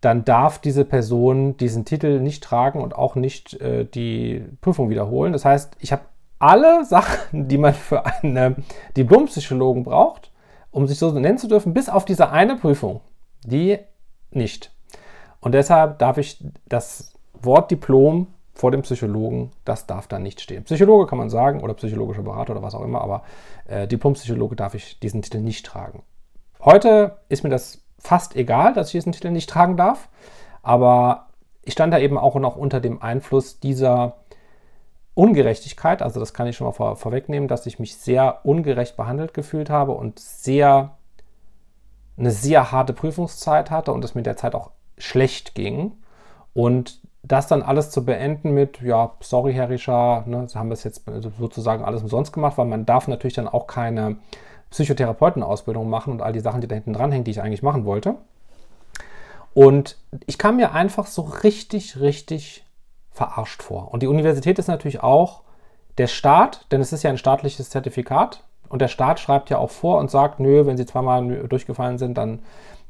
[0.00, 5.32] dann darf diese Person diesen Titel nicht tragen und auch nicht äh, die Prüfung wiederholen.
[5.32, 6.02] Das heißt, ich habe
[6.42, 8.64] alle Sachen, die man für einen
[8.96, 10.32] Diplompsychologen braucht,
[10.72, 13.00] um sich so nennen zu dürfen, bis auf diese eine Prüfung,
[13.44, 13.78] die
[14.32, 14.72] nicht.
[15.40, 20.64] Und deshalb darf ich das Wort Diplom vor dem Psychologen, das darf da nicht stehen.
[20.64, 23.22] Psychologe kann man sagen oder psychologischer Berater oder was auch immer, aber
[23.66, 26.02] äh, Diplompsychologe darf ich diesen Titel nicht tragen.
[26.60, 30.08] Heute ist mir das fast egal, dass ich diesen Titel nicht tragen darf,
[30.62, 31.28] aber
[31.62, 34.16] ich stand da eben auch noch unter dem Einfluss dieser
[35.14, 39.34] Ungerechtigkeit, also das kann ich schon mal vor, vorwegnehmen, dass ich mich sehr ungerecht behandelt
[39.34, 40.96] gefühlt habe und sehr
[42.16, 45.92] eine sehr harte Prüfungszeit hatte und es mir derzeit auch schlecht ging.
[46.54, 51.04] Und das dann alles zu beenden mit, ja, sorry, Herr Richard, ne, haben das jetzt
[51.38, 54.16] sozusagen alles umsonst gemacht, weil man darf natürlich dann auch keine
[54.70, 58.16] Psychotherapeutenausbildung machen und all die Sachen, die da hinten dranhängen, die ich eigentlich machen wollte.
[59.54, 62.64] Und ich kam mir einfach so richtig, richtig
[63.12, 63.92] verarscht vor.
[63.92, 65.42] Und die Universität ist natürlich auch
[65.98, 68.44] der Staat, denn es ist ja ein staatliches Zertifikat.
[68.68, 72.16] Und der Staat schreibt ja auch vor und sagt, nö, wenn Sie zweimal durchgefallen sind,
[72.16, 72.40] dann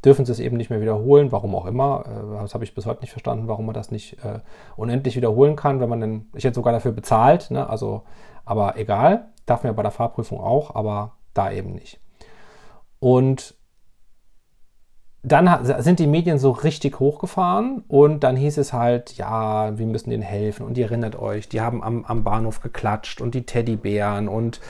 [0.04, 2.04] dürfen sie es eben nicht mehr wiederholen, warum auch immer.
[2.06, 4.40] Äh, das habe ich bis heute nicht verstanden, warum man das nicht äh,
[4.76, 7.68] unendlich wiederholen kann, wenn man denn, ich hätte sogar dafür bezahlt, ne?
[7.68, 8.02] also,
[8.44, 12.00] aber egal, darf man ja bei der Fahrprüfung auch, aber da eben nicht.
[12.98, 13.54] Und
[15.24, 20.10] dann sind die Medien so richtig hochgefahren und dann hieß es halt, ja, wir müssen
[20.10, 24.26] denen helfen und ihr erinnert euch, die haben am, am Bahnhof geklatscht und die Teddybären
[24.26, 24.60] und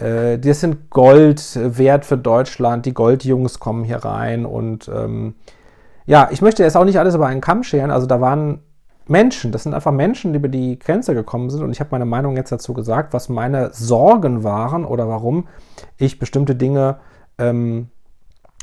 [0.00, 5.34] äh, das sind Gold wert für Deutschland, die Goldjungs kommen hier rein und ähm,
[6.04, 8.58] ja, ich möchte jetzt auch nicht alles über einen Kamm scheren, also da waren
[9.06, 12.06] Menschen, das sind einfach Menschen, die über die Grenze gekommen sind und ich habe meine
[12.06, 15.46] Meinung jetzt dazu gesagt, was meine Sorgen waren oder warum
[15.96, 16.98] ich bestimmte Dinge
[17.38, 17.88] ähm,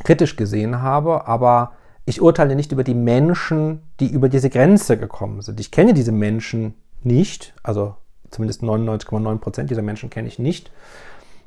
[0.03, 1.73] kritisch gesehen habe, aber
[2.05, 5.59] ich urteile nicht über die Menschen, die über diese Grenze gekommen sind.
[5.59, 7.95] Ich kenne diese Menschen nicht, also
[8.31, 10.71] zumindest 99,9 Prozent dieser Menschen kenne ich nicht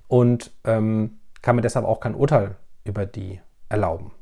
[0.09, 4.12] und ähm, kann mir deshalb auch kein Urteil über die erlauben.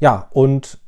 [0.00, 0.78] Ja, und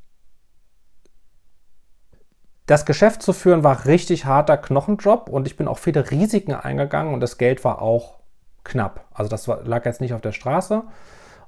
[2.66, 7.12] das Geschäft zu führen war richtig harter Knochenjob und ich bin auch viele Risiken eingegangen
[7.12, 8.20] und das Geld war auch
[8.64, 9.04] knapp.
[9.12, 10.82] Also das lag jetzt nicht auf der Straße,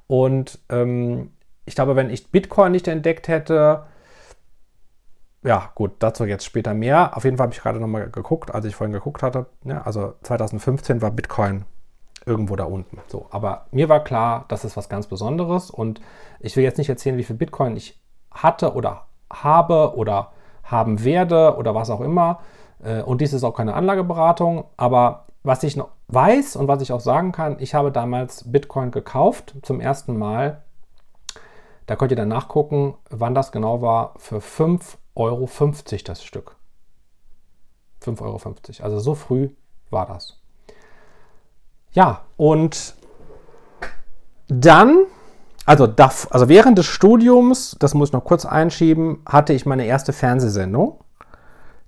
[0.07, 1.33] und ähm,
[1.64, 3.85] ich glaube, wenn ich Bitcoin nicht entdeckt hätte,
[5.42, 7.16] ja, gut, dazu jetzt später mehr.
[7.16, 9.47] Auf jeden Fall habe ich gerade nochmal geguckt, als ich vorhin geguckt hatte.
[9.64, 11.64] Ja, also 2015 war Bitcoin
[12.25, 12.99] irgendwo da unten.
[13.07, 16.01] So, aber mir war klar, das ist was ganz Besonderes und
[16.40, 18.01] ich will jetzt nicht erzählen, wie viel Bitcoin ich
[18.33, 20.33] hatte oder habe oder
[20.64, 22.40] haben werde oder was auch immer.
[22.83, 26.93] Äh, und dies ist auch keine Anlageberatung, aber was ich noch weiß und was ich
[26.93, 30.65] auch sagen kann, ich habe damals Bitcoin gekauft zum ersten Mal.
[31.87, 35.49] Da könnt ihr dann nachgucken, wann das genau war, für 5,50 Euro
[36.05, 36.57] das Stück.
[38.03, 38.85] 5,50 Euro.
[38.85, 39.51] Also so früh
[39.91, 40.41] war das.
[41.93, 42.97] Ja, und
[44.49, 45.05] dann,
[45.65, 50.13] also, also während des Studiums, das muss ich noch kurz einschieben, hatte ich meine erste
[50.13, 50.99] Fernsehsendung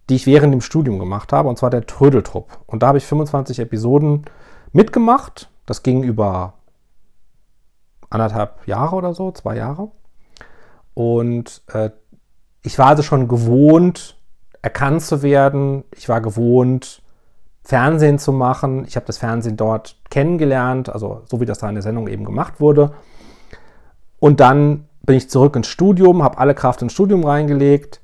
[0.08, 2.58] die ich während dem Studium gemacht habe, und zwar der Trödeltrupp.
[2.66, 4.24] Und da habe ich 25 Episoden
[4.72, 5.50] mitgemacht.
[5.66, 6.54] Das ging über
[8.10, 9.90] anderthalb Jahre oder so, zwei Jahre.
[10.94, 11.90] Und äh,
[12.62, 14.16] ich war also schon gewohnt,
[14.62, 15.84] erkannt zu werden.
[15.94, 17.02] Ich war gewohnt,
[17.62, 18.84] Fernsehen zu machen.
[18.86, 22.24] Ich habe das Fernsehen dort kennengelernt, also so wie das da in der Sendung eben
[22.24, 22.92] gemacht wurde.
[24.18, 28.00] Und dann bin ich zurück ins Studium, habe alle Kraft ins Studium reingelegt,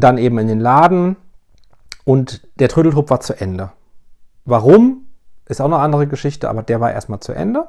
[0.00, 1.16] dann eben in den Laden
[2.04, 3.72] und der Trödeltrupp war zu Ende.
[4.44, 5.06] Warum?
[5.46, 7.68] Ist auch eine andere Geschichte, aber der war erstmal zu Ende.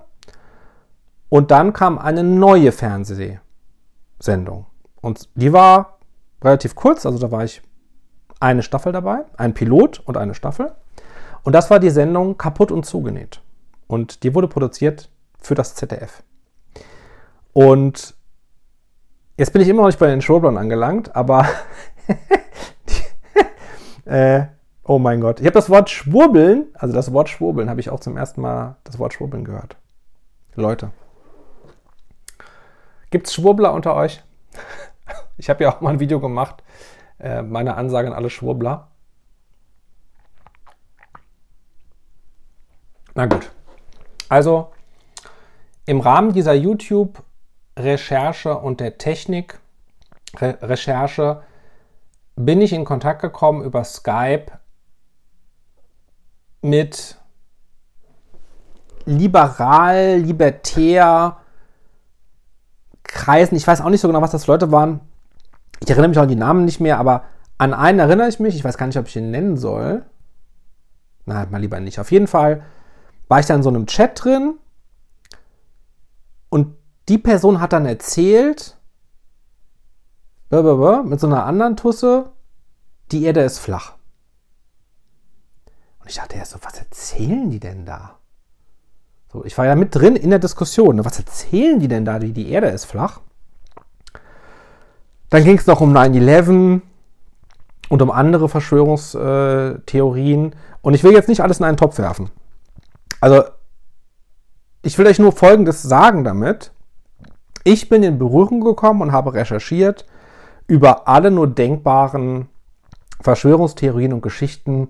[1.29, 4.65] Und dann kam eine neue Fernsehsendung.
[5.01, 5.97] Und die war
[6.43, 7.61] relativ kurz, also da war ich
[8.39, 10.73] eine Staffel dabei, ein Pilot und eine Staffel.
[11.43, 13.41] Und das war die Sendung Kaputt und zugenäht.
[13.87, 16.23] Und die wurde produziert für das ZDF.
[17.53, 18.15] Und
[19.37, 21.45] jetzt bin ich immer noch nicht bei den Showrun angelangt, aber
[24.05, 24.45] äh,
[24.83, 25.39] oh mein Gott.
[25.39, 28.77] Ich habe das Wort Schwurbeln, also das Wort Schwurbeln, habe ich auch zum ersten Mal
[28.83, 29.77] das Wort Schwurbeln gehört.
[30.55, 30.91] Leute.
[33.09, 34.23] Gibt es Schwurbler unter euch?
[35.37, 36.63] Ich habe ja auch mal ein Video gemacht,
[37.17, 38.91] äh, meine Ansage an alle Schwurbler.
[43.15, 43.51] Na gut.
[44.29, 44.71] Also
[45.85, 51.43] im Rahmen dieser YouTube-Recherche und der Technik-Recherche
[52.45, 54.47] bin ich in Kontakt gekommen über Skype
[56.61, 57.17] mit
[59.05, 61.37] liberal, libertär
[63.03, 63.55] Kreisen.
[63.55, 65.01] Ich weiß auch nicht so genau, was das für Leute waren.
[65.79, 67.23] Ich erinnere mich auch an die Namen nicht mehr, aber
[67.57, 68.55] an einen erinnere ich mich.
[68.55, 70.05] Ich weiß gar nicht, ob ich ihn nennen soll.
[71.25, 71.99] Na, mal lieber nicht.
[71.99, 72.63] Auf jeden Fall
[73.27, 74.55] war ich da in so einem Chat drin
[76.49, 76.75] und
[77.09, 78.77] die Person hat dann erzählt,
[80.51, 82.31] mit so einer anderen Tusse,
[83.11, 83.93] die Erde ist flach.
[85.99, 88.17] Und ich dachte ja so, was erzählen die denn da?
[89.31, 90.97] So, ich war ja mit drin in der Diskussion.
[90.97, 91.05] Ne?
[91.05, 93.21] Was erzählen die denn da, die, die Erde ist flach?
[95.29, 96.81] Dann ging es noch um 9-11
[97.87, 100.53] und um andere Verschwörungstheorien.
[100.81, 102.29] Und ich will jetzt nicht alles in einen Topf werfen.
[103.21, 103.43] Also,
[104.81, 106.73] ich will euch nur Folgendes sagen damit.
[107.63, 110.05] Ich bin in Berührung gekommen und habe recherchiert
[110.71, 112.47] über alle nur denkbaren
[113.19, 114.87] Verschwörungstheorien und Geschichten,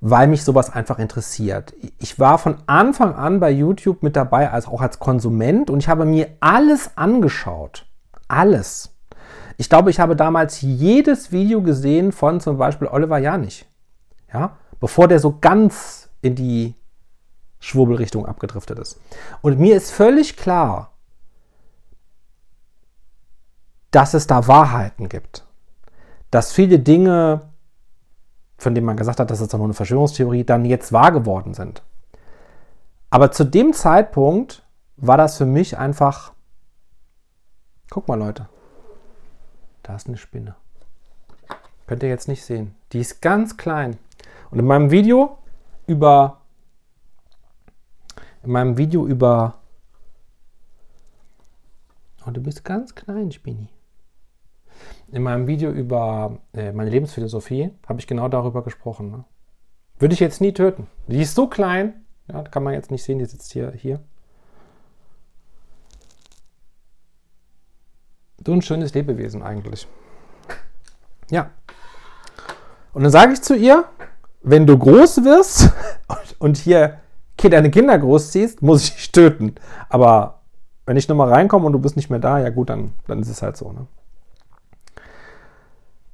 [0.00, 1.74] weil mich sowas einfach interessiert.
[1.98, 5.88] Ich war von Anfang an bei YouTube mit dabei, als auch als Konsument und ich
[5.90, 7.84] habe mir alles angeschaut.
[8.26, 8.94] Alles.
[9.58, 13.66] Ich glaube, ich habe damals jedes Video gesehen von zum Beispiel Oliver Janich.
[14.32, 16.74] Ja, bevor der so ganz in die
[17.60, 18.98] Schwurbelrichtung abgedriftet ist.
[19.42, 20.91] Und mir ist völlig klar,
[23.92, 25.46] dass es da Wahrheiten gibt.
[26.32, 27.42] Dass viele Dinge,
[28.58, 31.54] von denen man gesagt hat, das ist doch nur eine Verschwörungstheorie, dann jetzt wahr geworden
[31.54, 31.82] sind.
[33.10, 34.64] Aber zu dem Zeitpunkt
[34.96, 36.32] war das für mich einfach,
[37.90, 38.48] guck mal Leute,
[39.84, 40.56] da ist eine Spinne.
[41.86, 42.74] Könnt ihr jetzt nicht sehen.
[42.92, 43.98] Die ist ganz klein.
[44.50, 45.38] Und in meinem Video
[45.86, 46.42] über
[48.42, 49.58] in meinem Video über.
[52.26, 53.68] Oh, du bist ganz klein, Spinni.
[55.10, 59.10] In meinem Video über äh, meine Lebensphilosophie habe ich genau darüber gesprochen.
[59.10, 59.24] Ne?
[59.98, 60.86] Würde ich jetzt nie töten.
[61.06, 63.72] Die ist so klein, ja, kann man jetzt nicht sehen, die sitzt hier.
[63.72, 64.00] hier.
[68.44, 69.86] So ein schönes Lebewesen eigentlich.
[71.30, 71.50] Ja.
[72.92, 73.84] Und dann sage ich zu ihr,
[74.42, 75.72] wenn du groß wirst
[76.38, 76.98] und hier
[77.36, 79.54] deine Kinder großziehst, muss ich dich töten.
[79.88, 80.42] Aber
[80.86, 83.28] wenn ich nochmal reinkomme und du bist nicht mehr da, ja gut, dann, dann ist
[83.28, 83.72] es halt so.
[83.72, 83.86] Ne?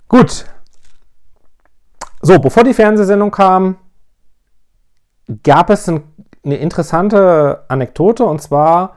[0.08, 0.46] Gut.
[2.20, 3.76] So, bevor die Fernsehsendung kam,
[5.42, 6.02] gab es ein,
[6.44, 8.96] eine interessante Anekdote und zwar,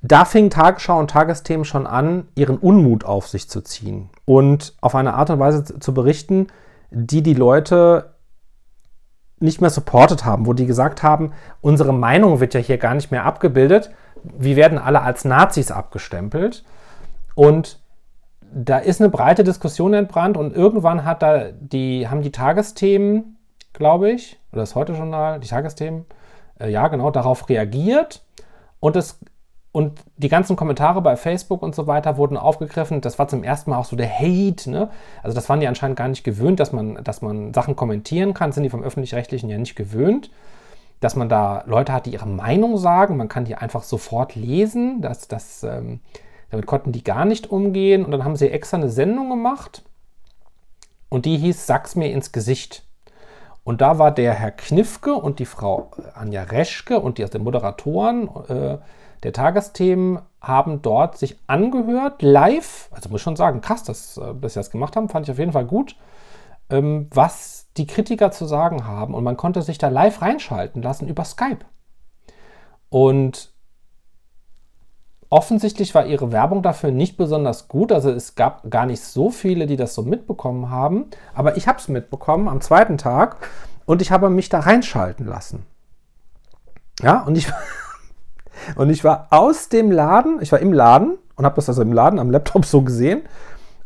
[0.00, 4.94] da fing Tagesschau und Tagesthemen schon an, ihren Unmut auf sich zu ziehen und auf
[4.94, 6.46] eine Art und Weise zu berichten,
[6.90, 8.14] die die Leute
[9.40, 13.10] nicht mehr supportet haben, wo die gesagt haben, unsere Meinung wird ja hier gar nicht
[13.10, 13.90] mehr abgebildet,
[14.22, 16.64] wir werden alle als Nazis abgestempelt.
[17.34, 17.78] Und
[18.52, 23.36] da ist eine breite Diskussion entbrannt und irgendwann hat da die, haben die Tagesthemen,
[23.72, 26.06] glaube ich, oder das Heute-Journal, die Tagesthemen,
[26.60, 28.22] äh, ja genau, darauf reagiert
[28.80, 29.20] und es
[29.70, 33.00] und die ganzen Kommentare bei Facebook und so weiter wurden aufgegriffen.
[33.00, 34.70] Das war zum ersten Mal auch so der Hate.
[34.70, 34.90] Ne?
[35.22, 38.50] Also das waren die anscheinend gar nicht gewöhnt, dass man, dass man Sachen kommentieren kann.
[38.50, 40.30] Das sind die vom öffentlich-rechtlichen ja nicht gewöhnt.
[41.00, 43.18] Dass man da Leute hat, die ihre Meinung sagen.
[43.18, 45.00] Man kann die einfach sofort lesen.
[45.02, 46.00] Das, das, ähm,
[46.50, 48.04] damit konnten die gar nicht umgehen.
[48.04, 49.82] Und dann haben sie extra eine Sendung gemacht.
[51.08, 52.84] Und die hieß Sag's mir ins Gesicht.
[53.64, 57.44] Und da war der Herr Knifke und die Frau Anja Reschke und die aus den
[57.44, 58.78] Moderatoren äh,
[59.22, 64.34] der Tagesthemen haben dort sich angehört, live, also muss ich schon sagen, krass, dass, äh,
[64.40, 65.96] dass sie das gemacht haben, fand ich auf jeden Fall gut,
[66.70, 69.14] ähm, was die Kritiker zu sagen haben.
[69.14, 71.64] Und man konnte sich da live reinschalten lassen über Skype.
[72.88, 73.52] Und
[75.30, 77.92] offensichtlich war ihre Werbung dafür nicht besonders gut.
[77.92, 81.06] Also es gab gar nicht so viele, die das so mitbekommen haben.
[81.34, 83.36] Aber ich habe es mitbekommen am zweiten Tag
[83.84, 85.66] und ich habe mich da reinschalten lassen.
[87.02, 87.52] Ja, und ich,
[88.76, 91.92] und ich war aus dem Laden, ich war im Laden und habe das also im
[91.92, 93.22] Laden am Laptop so gesehen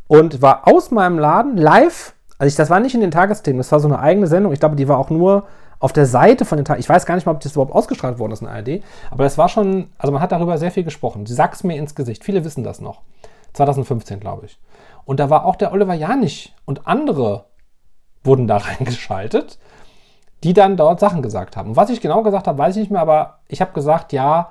[0.06, 2.14] und war aus meinem Laden live.
[2.38, 4.52] Also ich, das war nicht in den Tagesthemen, das war so eine eigene Sendung.
[4.52, 5.44] Ich glaube, die war auch nur
[5.82, 6.78] auf der Seite von den Tagen.
[6.78, 9.36] Ich weiß gar nicht mal, ob das überhaupt ausgestrahlt worden ist in ARD, aber das
[9.36, 11.26] war schon, also man hat darüber sehr viel gesprochen.
[11.26, 12.22] Sie sagt es mir ins Gesicht.
[12.22, 13.00] Viele wissen das noch.
[13.54, 14.58] 2015, glaube ich.
[15.04, 17.46] Und da war auch der Oliver Janich und andere
[18.22, 19.58] wurden da reingeschaltet,
[20.44, 21.70] die dann dort Sachen gesagt haben.
[21.70, 24.50] Und was ich genau gesagt habe, weiß ich nicht mehr, aber ich habe gesagt, ja,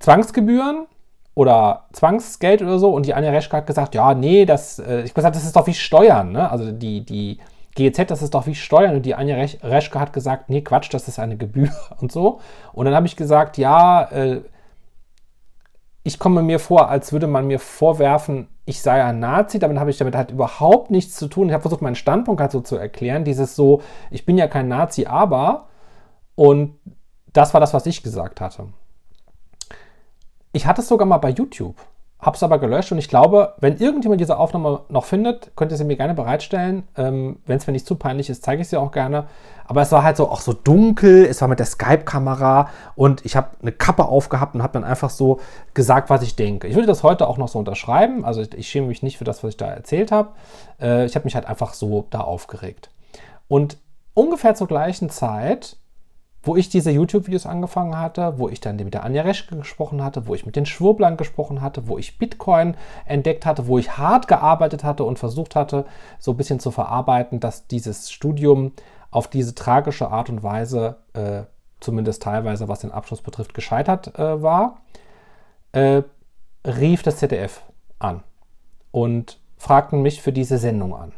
[0.00, 0.86] Zwangsgebühren
[1.34, 2.92] oder Zwangsgeld oder so.
[2.92, 5.56] Und die Anja Reschke hat gesagt, ja, nee, das, äh, ich habe gesagt, das ist
[5.56, 6.50] doch wie Steuern, ne?
[6.50, 7.38] Also die, die
[7.74, 8.96] GEZ, das ist doch wie Steuern.
[8.96, 12.40] Und die Anja Reschke hat gesagt, nee, Quatsch, das ist eine Gebühr und so.
[12.72, 14.42] Und dann habe ich gesagt, ja, äh,
[16.02, 19.58] ich komme mir vor, als würde man mir vorwerfen, ich sei ein Nazi.
[19.58, 21.48] Damit habe ich damit halt überhaupt nichts zu tun.
[21.48, 23.24] Ich habe versucht, meinen Standpunkt halt so zu erklären.
[23.24, 25.68] Dieses so, ich bin ja kein Nazi, aber.
[26.34, 26.78] Und
[27.32, 28.68] das war das, was ich gesagt hatte.
[30.52, 31.76] Ich hatte es sogar mal bei YouTube
[32.22, 35.78] habe es aber gelöscht und ich glaube, wenn irgendjemand diese Aufnahme noch findet, könnt ihr
[35.78, 36.86] sie mir gerne bereitstellen.
[36.96, 39.24] Ähm, wenn es mir nicht zu peinlich ist, zeige ich sie auch gerne.
[39.64, 43.36] Aber es war halt so auch so dunkel, es war mit der Skype-Kamera und ich
[43.36, 45.40] habe eine Kappe aufgehabt und habe dann einfach so
[45.72, 46.66] gesagt, was ich denke.
[46.66, 49.24] Ich würde das heute auch noch so unterschreiben, also ich, ich schäme mich nicht für
[49.24, 50.30] das, was ich da erzählt habe.
[50.80, 52.90] Äh, ich habe mich halt einfach so da aufgeregt.
[53.48, 53.78] Und
[54.12, 55.76] ungefähr zur gleichen Zeit
[56.42, 60.26] wo ich diese YouTube-Videos angefangen hatte, wo ich dann mit der Anja Reschke gesprochen hatte,
[60.26, 64.26] wo ich mit den Schwurblern gesprochen hatte, wo ich Bitcoin entdeckt hatte, wo ich hart
[64.26, 65.84] gearbeitet hatte und versucht hatte,
[66.18, 68.72] so ein bisschen zu verarbeiten, dass dieses Studium
[69.10, 71.42] auf diese tragische Art und Weise, äh,
[71.80, 74.78] zumindest teilweise was den Abschluss betrifft, gescheitert äh, war,
[75.72, 76.02] äh,
[76.64, 77.62] rief das ZDF
[77.98, 78.22] an
[78.92, 81.12] und fragten mich für diese Sendung an.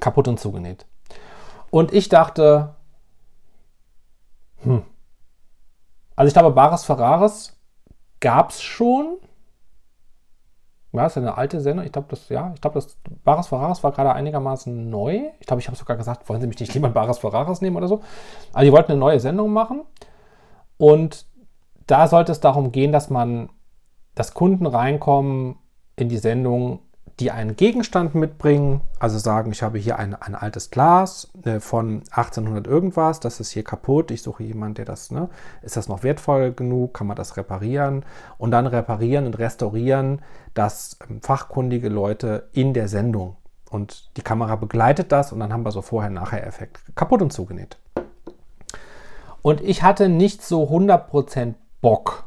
[0.00, 0.84] Kaputt und zugenäht.
[1.70, 2.74] Und ich dachte,
[4.62, 4.82] hm.
[6.16, 7.56] Also ich glaube, Bares Ferraris
[8.20, 9.18] gab es schon.
[10.92, 11.84] Ja, ist eine alte Sendung.
[11.84, 15.30] Ich glaube, das, ja, ich glaube, das Bares Ferraris war gerade einigermaßen neu.
[15.38, 17.88] Ich glaube, ich habe sogar gesagt, wollen Sie mich nicht lieber Bares Ferraris nehmen oder
[17.88, 18.00] so.
[18.52, 19.82] Also die wollten eine neue Sendung machen.
[20.76, 21.26] Und
[21.86, 23.50] da sollte es darum gehen, dass man,
[24.14, 25.56] dass Kunden reinkommen
[25.94, 26.80] in die Sendung
[27.20, 32.02] die einen Gegenstand mitbringen, also sagen, ich habe hier ein, ein altes Glas äh, von
[32.10, 35.28] 1800 irgendwas, das ist hier kaputt, ich suche jemanden, der das, ne,
[35.62, 38.04] ist das noch wertvoll genug, kann man das reparieren
[38.38, 40.22] und dann reparieren und restaurieren
[40.54, 43.36] das ähm, fachkundige Leute in der Sendung
[43.70, 47.78] und die Kamera begleitet das und dann haben wir so Vorher-Nachher-Effekt, kaputt und zugenäht.
[49.42, 52.24] Und ich hatte nicht so 100% Bock.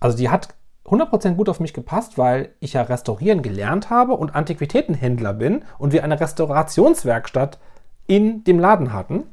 [0.00, 0.48] Also die hat
[0.92, 5.92] 100% gut auf mich gepasst, weil ich ja restaurieren gelernt habe und Antiquitätenhändler bin und
[5.92, 7.58] wir eine Restaurationswerkstatt
[8.06, 9.24] in dem Laden hatten.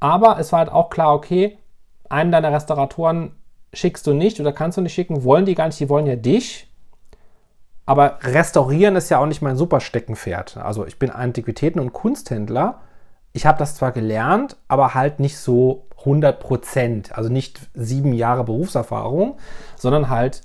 [0.00, 1.58] Aber es war halt auch klar, okay,
[2.08, 3.32] einen deiner Restauratoren
[3.72, 6.16] schickst du nicht oder kannst du nicht schicken, wollen die gar nicht, die wollen ja
[6.16, 6.68] dich.
[7.84, 10.56] Aber restaurieren ist ja auch nicht mein Supersteckenpferd.
[10.56, 12.80] Also ich bin Antiquitäten- und Kunsthändler.
[13.32, 17.16] Ich habe das zwar gelernt, aber halt nicht so 100 Prozent.
[17.16, 19.36] Also nicht sieben Jahre Berufserfahrung,
[19.76, 20.42] sondern halt,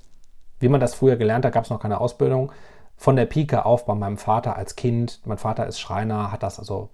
[0.61, 2.51] wie man das früher gelernt hat, gab es noch keine Ausbildung,
[2.95, 5.21] von der Pike auf bei meinem Vater als Kind.
[5.25, 6.89] Mein Vater ist Schreiner, hat das also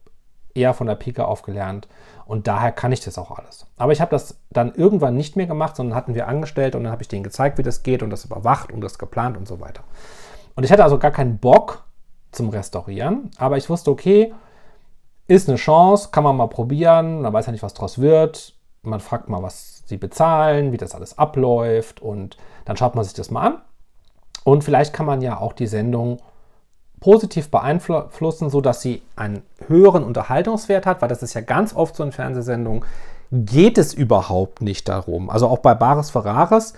[0.56, 1.88] eher von der Pike auf gelernt
[2.26, 3.68] und daher kann ich das auch alles.
[3.78, 6.92] Aber ich habe das dann irgendwann nicht mehr gemacht, sondern hatten wir angestellt und dann
[6.92, 9.60] habe ich denen gezeigt, wie das geht und das überwacht und das geplant und so
[9.60, 9.84] weiter.
[10.56, 11.84] Und ich hatte also gar keinen Bock
[12.32, 14.34] zum Restaurieren, aber ich wusste, okay,
[15.28, 18.58] ist eine Chance, kann man mal probieren, man weiß ja nicht, was draus wird
[18.88, 23.14] man fragt mal, was sie bezahlen, wie das alles abläuft und dann schaut man sich
[23.14, 23.62] das mal an.
[24.44, 26.20] Und vielleicht kann man ja auch die Sendung
[27.00, 32.04] positiv beeinflussen, sodass sie einen höheren Unterhaltungswert hat, weil das ist ja ganz oft so
[32.04, 32.84] in Fernsehsendungen,
[33.32, 35.30] geht es überhaupt nicht darum.
[35.30, 36.74] Also auch bei Bares Ferraris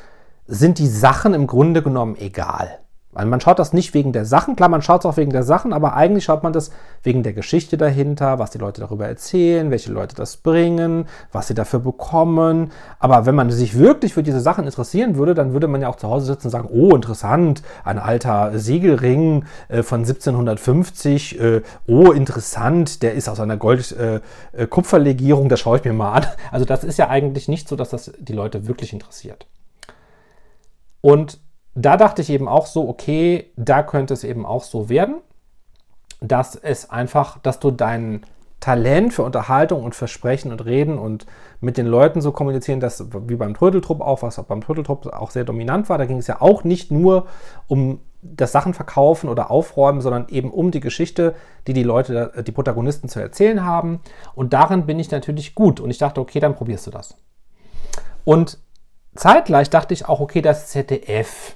[0.48, 2.80] sind die Sachen im Grunde genommen egal.
[3.20, 5.44] Weil man schaut das nicht wegen der Sachen, klar, man schaut es auch wegen der
[5.44, 6.72] Sachen, aber eigentlich schaut man das
[7.04, 11.54] wegen der Geschichte dahinter, was die Leute darüber erzählen, welche Leute das bringen, was sie
[11.54, 12.72] dafür bekommen.
[12.98, 15.98] Aber wenn man sich wirklich für diese Sachen interessieren würde, dann würde man ja auch
[15.98, 22.14] zu Hause sitzen und sagen, oh, interessant, ein alter Siegelring äh, von 1750, äh, oh,
[22.14, 26.26] interessant, der ist aus einer Gold-Kupferlegierung, äh, das schaue ich mir mal an.
[26.52, 29.46] Also das ist ja eigentlich nicht so, dass das die Leute wirklich interessiert.
[31.02, 31.40] Und
[31.86, 35.18] da dachte ich eben auch so, okay, da könnte es eben auch so werden,
[36.22, 38.26] dass es einfach, dass du deinen
[38.60, 41.26] Talent für Unterhaltung und Versprechen und Reden und
[41.62, 45.46] mit den Leuten so kommunizieren, dass wie beim Trödeltrupp auch, was beim Trödeltrupp auch sehr
[45.46, 47.28] dominant war, da ging es ja auch nicht nur
[47.68, 51.36] um das Sachen verkaufen oder aufräumen, sondern eben um die Geschichte,
[51.68, 54.02] die die Leute, die Protagonisten zu erzählen haben.
[54.36, 55.80] Und darin bin ich natürlich gut.
[55.80, 57.16] Und ich dachte, okay, dann probierst du das.
[58.26, 58.60] Und
[59.16, 61.56] zeitgleich dachte ich auch, okay, das ZDF,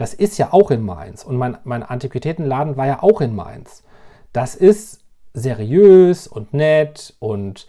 [0.00, 1.24] das ist ja auch in Mainz.
[1.24, 3.82] Und mein, mein Antiquitätenladen war ja auch in Mainz.
[4.32, 5.00] Das ist
[5.34, 7.66] seriös und nett und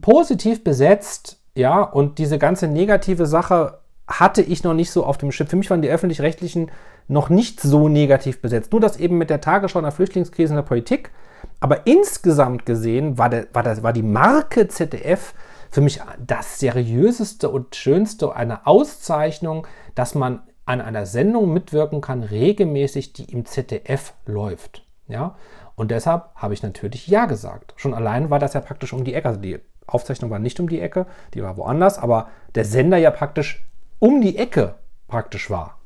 [0.00, 3.78] positiv besetzt, ja, und diese ganze negative Sache
[4.08, 5.46] hatte ich noch nicht so auf dem Schirm.
[5.46, 6.72] Für mich waren die öffentlich-rechtlichen
[7.06, 8.72] noch nicht so negativ besetzt.
[8.72, 11.12] Nur das eben mit der Tagesschau und der Flüchtlingskrise in der Politik.
[11.60, 15.32] Aber insgesamt gesehen war, der, war, der, war die Marke ZDF
[15.70, 22.22] für mich das seriöseste und schönste, eine Auszeichnung, dass man an einer Sendung mitwirken kann,
[22.22, 24.84] regelmäßig, die im ZDF läuft.
[25.08, 25.36] Ja?
[25.74, 27.72] Und deshalb habe ich natürlich Ja gesagt.
[27.76, 29.28] Schon allein war das ja praktisch um die Ecke.
[29.28, 33.10] Also die Aufzeichnung war nicht um die Ecke, die war woanders, aber der Sender ja
[33.10, 33.64] praktisch
[33.98, 34.76] um die Ecke
[35.08, 35.78] praktisch war.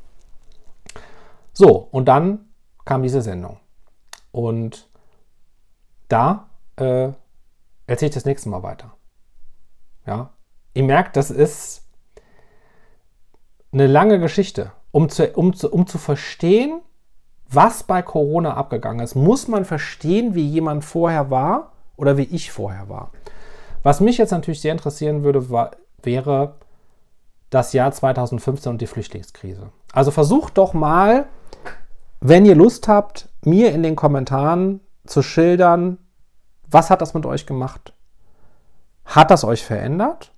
[1.52, 2.48] So, und dann
[2.84, 3.58] kam diese Sendung.
[4.32, 4.88] Und
[6.08, 7.10] da äh,
[7.86, 8.94] erzähle ich das nächste Mal weiter.
[10.06, 10.30] Ja,
[10.74, 11.83] ihr merkt, das ist
[13.74, 14.72] eine lange Geschichte.
[14.92, 16.80] Um zu, um zu, um zu verstehen,
[17.50, 22.52] was bei Corona abgegangen ist, muss man verstehen, wie jemand vorher war oder wie ich
[22.52, 23.10] vorher war.
[23.82, 25.72] Was mich jetzt natürlich sehr interessieren würde, war,
[26.02, 26.54] wäre
[27.50, 29.70] das Jahr 2015 und die Flüchtlingskrise.
[29.92, 31.26] Also versucht doch mal,
[32.20, 35.98] wenn ihr Lust habt, mir in den Kommentaren zu schildern,
[36.68, 37.92] was hat das mit euch gemacht?
[39.04, 40.32] Hat das euch verändert?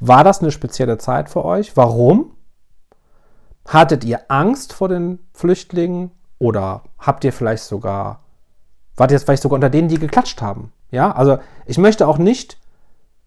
[0.00, 1.76] War das eine spezielle Zeit für euch?
[1.76, 2.36] Warum?
[3.66, 8.20] Hattet ihr Angst vor den Flüchtlingen oder habt ihr vielleicht sogar,
[8.96, 10.72] wart ihr vielleicht sogar unter denen, die geklatscht haben?
[10.90, 12.58] Ja, also ich möchte auch nicht,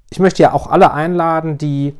[0.09, 1.95] ich möchte ja auch alle einladen, die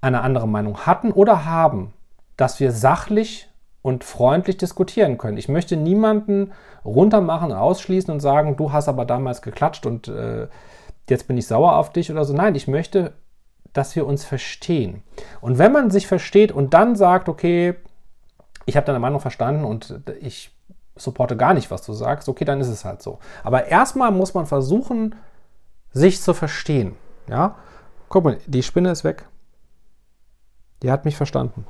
[0.00, 1.92] eine andere Meinung hatten oder haben,
[2.36, 3.48] dass wir sachlich
[3.82, 5.36] und freundlich diskutieren können.
[5.36, 6.52] Ich möchte niemanden
[6.84, 10.48] runtermachen ausschließen und sagen, du hast aber damals geklatscht und äh,
[11.08, 12.32] jetzt bin ich sauer auf dich oder so.
[12.32, 13.12] Nein, ich möchte,
[13.72, 15.02] dass wir uns verstehen.
[15.40, 17.74] Und wenn man sich versteht und dann sagt, okay,
[18.66, 20.54] ich habe deine Meinung verstanden und ich
[20.96, 23.18] supporte gar nicht, was du sagst, okay, dann ist es halt so.
[23.42, 25.14] Aber erstmal muss man versuchen,
[25.92, 26.96] sich zu verstehen.
[27.28, 27.56] Ja?
[28.08, 29.26] Guck mal, die Spinne ist weg.
[30.82, 31.66] Die hat mich verstanden.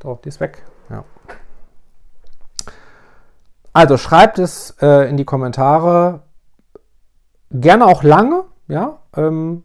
[0.00, 0.62] Doch, die ist weg.
[0.90, 1.04] Ja.
[3.72, 6.22] Also schreibt es äh, in die Kommentare.
[7.50, 9.64] Gerne auch lange, ja, ähm,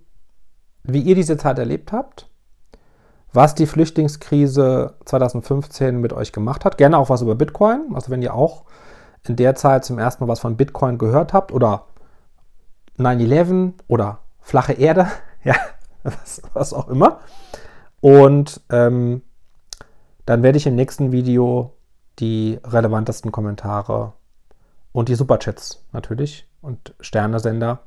[0.83, 2.27] wie ihr diese Zeit erlebt habt
[3.33, 6.77] was die Flüchtlingskrise 2015 mit euch gemacht hat.
[6.77, 7.91] Gerne auch was über Bitcoin.
[7.93, 8.65] Also wenn ihr auch
[9.27, 11.85] in der Zeit zum ersten Mal was von Bitcoin gehört habt oder
[12.97, 15.07] 9-11 oder flache Erde,
[15.43, 15.55] ja,
[16.03, 17.19] was, was auch immer.
[18.01, 19.21] Und ähm,
[20.25, 21.73] dann werde ich im nächsten Video
[22.19, 24.13] die relevantesten Kommentare
[24.91, 27.79] und die Superchats natürlich und Sternesender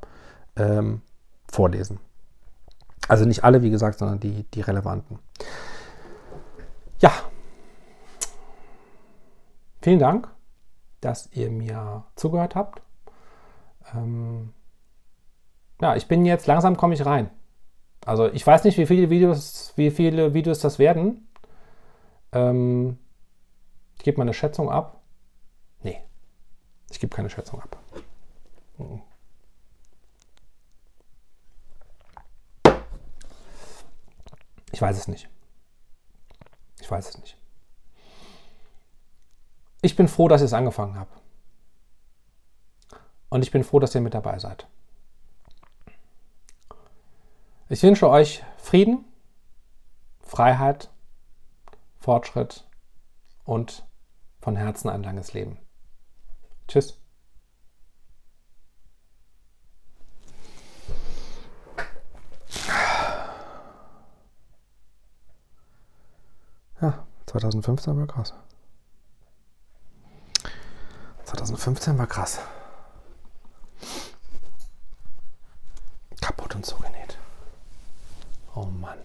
[0.55, 1.01] ähm,
[1.51, 1.99] vorlesen.
[3.07, 5.19] Also nicht alle, wie gesagt, sondern die, die relevanten.
[6.99, 7.11] Ja.
[9.81, 10.29] Vielen Dank,
[11.01, 12.81] dass ihr mir zugehört habt.
[13.93, 14.53] Ähm
[15.81, 17.29] ja, ich bin jetzt langsam komme ich rein.
[18.05, 21.27] Also ich weiß nicht, wie viele Videos, wie viele Videos das werden.
[22.31, 22.97] Ähm
[23.97, 25.01] ich gebe mal eine Schätzung ab.
[25.83, 26.01] Nee,
[26.89, 27.77] ich gebe keine Schätzung ab.
[34.75, 35.29] Ich weiß es nicht.
[36.81, 37.37] Ich weiß es nicht.
[39.81, 41.17] Ich bin froh, dass ihr es angefangen habt.
[43.29, 44.67] Und ich bin froh, dass ihr mit dabei seid.
[47.69, 49.05] Ich wünsche euch Frieden,
[50.19, 50.91] Freiheit,
[51.97, 52.67] Fortschritt
[53.45, 53.87] und
[54.41, 55.57] von Herzen ein langes Leben.
[56.67, 56.99] Tschüss.
[66.81, 67.07] Ja,
[67.39, 68.33] 2015 war krass.
[71.25, 72.39] 2015 war krass.
[76.21, 77.17] Kaputt und zugenäht.
[78.55, 78.99] Oh Mann.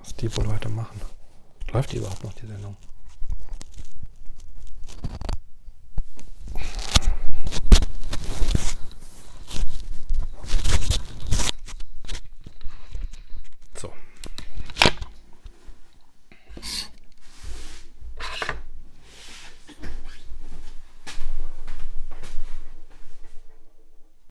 [0.00, 1.00] Was die wohl heute machen.
[1.72, 2.76] Läuft die überhaupt noch, die Sendung?